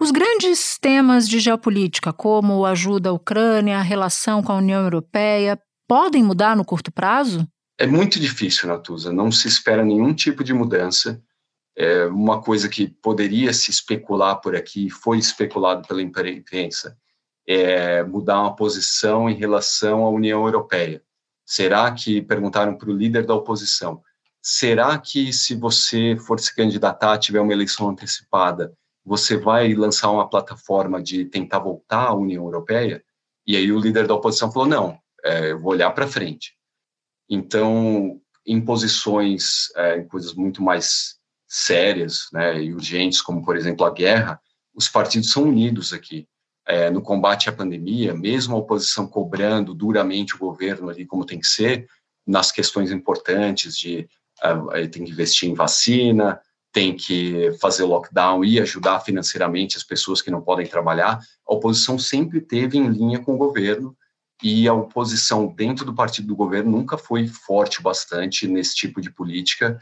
Os 0.00 0.10
grandes 0.10 0.76
temas 0.80 1.28
de 1.28 1.38
geopolítica, 1.38 2.12
como 2.12 2.66
ajuda 2.66 3.10
à 3.10 3.12
Ucrânia, 3.12 3.78
a 3.78 3.82
relação 3.82 4.42
com 4.42 4.50
a 4.50 4.56
União 4.56 4.82
Europeia, 4.82 5.56
podem 5.86 6.24
mudar 6.24 6.56
no 6.56 6.64
curto 6.64 6.90
prazo? 6.90 7.46
É 7.78 7.86
muito 7.86 8.18
difícil, 8.18 8.68
Natuza. 8.68 9.12
Não 9.12 9.30
se 9.30 9.46
espera 9.46 9.84
nenhum 9.84 10.12
tipo 10.12 10.42
de 10.42 10.52
mudança. 10.52 11.22
É 11.76 12.06
uma 12.06 12.42
coisa 12.42 12.68
que 12.68 12.88
poderia 12.88 13.52
se 13.52 13.70
especular 13.70 14.40
por 14.40 14.56
aqui, 14.56 14.90
foi 14.90 15.18
especulado 15.18 15.86
pela 15.86 16.02
imprensa, 16.02 16.96
é 17.46 18.02
mudar 18.02 18.40
uma 18.40 18.56
posição 18.56 19.30
em 19.30 19.34
relação 19.34 20.04
à 20.04 20.10
União 20.10 20.44
Europeia. 20.44 21.00
Será 21.52 21.92
que 21.92 22.22
perguntaram 22.22 22.74
para 22.78 22.88
o 22.88 22.96
líder 22.96 23.26
da 23.26 23.34
oposição? 23.34 24.02
Será 24.40 24.98
que 24.98 25.34
se 25.34 25.54
você 25.54 26.16
for 26.16 26.40
se 26.40 26.56
candidatar, 26.56 27.18
tiver 27.18 27.42
uma 27.42 27.52
eleição 27.52 27.90
antecipada, 27.90 28.72
você 29.04 29.36
vai 29.36 29.74
lançar 29.74 30.10
uma 30.10 30.26
plataforma 30.30 31.02
de 31.02 31.26
tentar 31.26 31.58
voltar 31.58 32.06
à 32.06 32.14
União 32.14 32.42
Europeia? 32.44 33.04
E 33.46 33.54
aí 33.54 33.70
o 33.70 33.78
líder 33.78 34.06
da 34.06 34.14
oposição 34.14 34.50
falou: 34.50 34.66
não, 34.66 34.98
é, 35.22 35.50
eu 35.50 35.60
vou 35.60 35.72
olhar 35.72 35.90
para 35.90 36.08
frente. 36.08 36.56
Então, 37.28 38.18
em 38.46 38.58
posições, 38.58 39.70
é, 39.76 39.98
em 39.98 40.08
coisas 40.08 40.32
muito 40.32 40.62
mais 40.62 41.16
sérias 41.46 42.28
né, 42.32 42.62
e 42.62 42.72
urgentes, 42.72 43.20
como, 43.20 43.44
por 43.44 43.58
exemplo, 43.58 43.84
a 43.84 43.90
guerra, 43.90 44.40
os 44.74 44.88
partidos 44.88 45.30
são 45.30 45.42
unidos 45.42 45.92
aqui. 45.92 46.26
É, 46.66 46.90
no 46.90 47.02
combate 47.02 47.48
à 47.48 47.52
pandemia, 47.52 48.14
mesmo 48.14 48.54
a 48.54 48.58
oposição 48.58 49.06
cobrando 49.06 49.74
duramente 49.74 50.36
o 50.36 50.38
governo 50.38 50.88
ali 50.88 51.04
como 51.04 51.26
tem 51.26 51.40
que 51.40 51.46
ser, 51.46 51.88
nas 52.26 52.52
questões 52.52 52.92
importantes 52.92 53.76
de 53.76 54.08
uh, 54.44 54.88
tem 54.88 55.04
que 55.04 55.10
investir 55.10 55.48
em 55.48 55.54
vacina, 55.54 56.40
tem 56.72 56.96
que 56.96 57.52
fazer 57.60 57.84
lockdown 57.84 58.44
e 58.44 58.58
ajudar 58.60 59.00
financeiramente 59.00 59.76
as 59.76 59.84
pessoas 59.84 60.22
que 60.22 60.30
não 60.30 60.40
podem 60.40 60.66
trabalhar, 60.66 61.20
a 61.46 61.54
oposição 61.54 61.98
sempre 61.98 62.40
teve 62.40 62.78
em 62.78 62.88
linha 62.88 63.18
com 63.18 63.34
o 63.34 63.38
governo 63.38 63.96
e 64.42 64.66
a 64.66 64.74
oposição 64.74 65.46
dentro 65.46 65.84
do 65.84 65.94
partido 65.94 66.26
do 66.28 66.36
governo 66.36 66.70
nunca 66.70 66.96
foi 66.96 67.28
forte 67.28 67.82
bastante 67.82 68.48
nesse 68.48 68.74
tipo 68.74 69.00
de 69.00 69.10
política, 69.10 69.78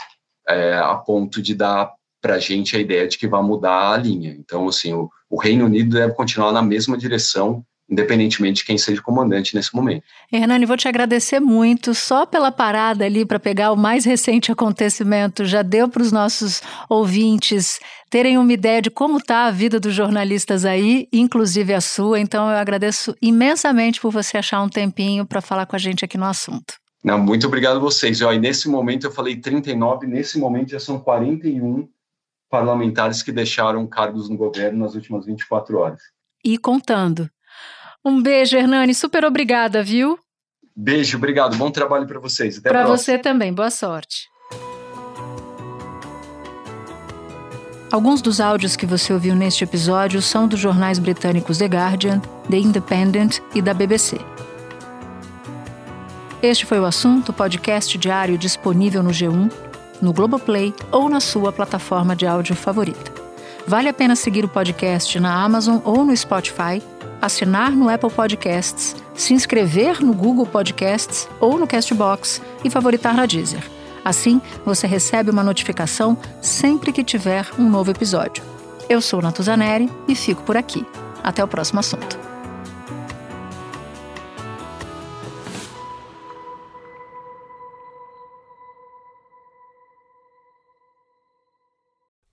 é, 0.47 0.75
a 0.75 0.97
ponto 0.97 1.41
de 1.41 1.55
dar 1.55 1.93
para 2.21 2.35
a 2.35 2.39
gente 2.39 2.77
a 2.77 2.81
ideia 2.81 3.09
de 3.09 3.19
que 3.19 3.27
vai 3.27 3.43
mudar 3.43 3.93
a 3.93 3.97
linha. 3.97 4.37
Então, 4.39 4.69
assim, 4.69 4.93
o, 4.93 5.09
o 5.29 5.41
Reino 5.41 5.65
Unido 5.65 5.97
deve 5.97 6.15
continuar 6.15 6.53
na 6.53 6.63
mesma 6.63 6.97
direção 6.97 7.65
independentemente 7.91 8.59
de 8.59 8.65
quem 8.65 8.79
seja 8.79 9.03
comandante 9.03 9.55
nesse 9.55 9.75
momento. 9.75 10.05
Hernani, 10.33 10.65
vou 10.65 10.77
te 10.77 10.87
agradecer 10.87 11.41
muito 11.41 11.93
só 11.93 12.25
pela 12.25 12.53
parada 12.53 13.05
ali 13.05 13.27
para 13.27 13.41
pegar 13.41 13.73
o 13.73 13.77
mais 13.77 14.05
recente 14.05 14.53
acontecimento. 14.53 15.45
Já 15.45 15.63
deu 15.63 15.89
para 15.89 16.03
os 16.03 16.13
nossos 16.13 16.63
ouvintes 16.89 17.81
terem 18.09 18.39
uma 18.39 18.53
ideia 18.53 18.81
de 18.81 18.91
como 18.91 19.19
está 19.19 19.47
a 19.47 19.51
vida 19.51 19.81
dos 19.81 19.95
jornalistas 19.95 20.65
aí, 20.65 21.09
inclusive 21.13 21.75
a 21.75 21.81
sua. 21.81 22.21
Então 22.21 22.49
eu 22.49 22.57
agradeço 22.57 23.15
imensamente 23.21 24.01
por 24.01 24.13
você 24.13 24.39
achar 24.39 24.63
um 24.63 24.69
tempinho 24.69 25.27
para 25.27 25.41
falar 25.41 25.67
com 25.67 25.75
a 25.75 25.79
gente 25.79 26.05
aqui 26.05 26.17
no 26.17 26.27
assunto. 26.27 26.75
Não, 27.03 27.19
muito 27.19 27.47
obrigado 27.47 27.79
a 27.79 27.81
vocês. 27.81 28.21
E, 28.21 28.39
nesse 28.39 28.69
momento 28.69 29.07
eu 29.07 29.11
falei 29.11 29.35
39, 29.37 30.07
nesse 30.07 30.39
momento 30.39 30.71
já 30.71 30.79
são 30.79 31.01
41 31.01 31.89
parlamentares 32.51 33.23
que 33.23 33.31
deixaram 33.31 33.87
cargos 33.87 34.29
no 34.29 34.37
governo 34.37 34.81
nas 34.81 34.95
últimas 34.95 35.25
24 35.25 35.79
horas. 35.79 36.03
E 36.45 36.59
contando. 36.59 37.31
Um 38.05 38.21
beijo, 38.21 38.57
Hernani. 38.57 38.95
Super 38.95 39.25
obrigada, 39.25 39.83
viu? 39.83 40.19
Beijo, 40.75 41.17
obrigado. 41.17 41.57
Bom 41.57 41.71
trabalho 41.71 42.07
para 42.07 42.19
vocês. 42.19 42.59
Até 42.59 42.71
Para 42.71 42.87
você 42.87 43.19
também. 43.19 43.53
Boa 43.53 43.71
sorte. 43.71 44.29
Alguns 47.93 48.23
dos 48.23 48.41
áudios 48.41 48.77
que 48.77 48.87
você 48.87 49.13
ouviu 49.13 49.35
neste 49.35 49.65
episódio 49.65 50.23
são 50.23 50.47
dos 50.47 50.61
jornais 50.61 50.99
britânicos 50.99 51.59
The 51.59 51.67
Guardian, 51.67 52.21
The 52.49 52.57
Independent 52.57 53.39
e 53.55 53.61
da 53.61 53.75
BBC. 53.75 54.19
Este 56.41 56.65
foi 56.65 56.81
o 56.81 56.87
assunto, 56.87 57.33
podcast 57.33 57.99
diário 57.99 58.39
disponível 58.39 59.03
no 59.03 59.11
G1, 59.11 59.51
no 60.01 60.13
Globoplay 60.13 60.75
ou 60.91 61.09
na 61.09 61.21
sua 61.21 61.53
plataforma 61.53 62.15
de 62.17 62.27
áudio 62.27 62.55
favorita. 62.55 63.13
Vale 63.67 63.89
a 63.89 63.93
pena 63.93 64.17
seguir 64.17 64.45
o 64.45 64.49
podcast 64.49 65.19
na 65.21 65.43
Amazon 65.43 65.79
ou 65.85 66.05
no 66.05 66.17
Spotify 66.17 66.83
assinar 67.21 67.71
no 67.73 67.89
Apple 67.89 68.11
Podcasts, 68.11 68.97
se 69.15 69.35
inscrever 69.35 70.03
no 70.03 70.15
Google 70.15 70.47
Podcasts 70.47 71.29
ou 71.39 71.59
no 71.59 71.67
Castbox 71.67 72.41
e 72.65 72.71
favoritar 72.71 73.15
na 73.15 73.27
Deezer. 73.27 73.63
Assim, 74.05 74.41
você 74.65 74.87
recebe 74.87 75.31
uma 75.31 75.45
notificação 75.45 76.17
sempre 76.41 76.93
que 76.93 77.05
tiver 77.05 77.47
um 77.59 77.69
novo 77.69 77.91
episódio. 77.91 78.43
Eu 78.89 79.01
sou 79.01 79.21
Natuzaneri 79.21 79.91
e 80.09 80.15
fico 80.15 80.43
por 80.43 80.57
aqui. 80.57 80.87
Até 81.23 81.45
o 81.45 81.49
próximo 81.49 81.81
assunto. 81.81 82.30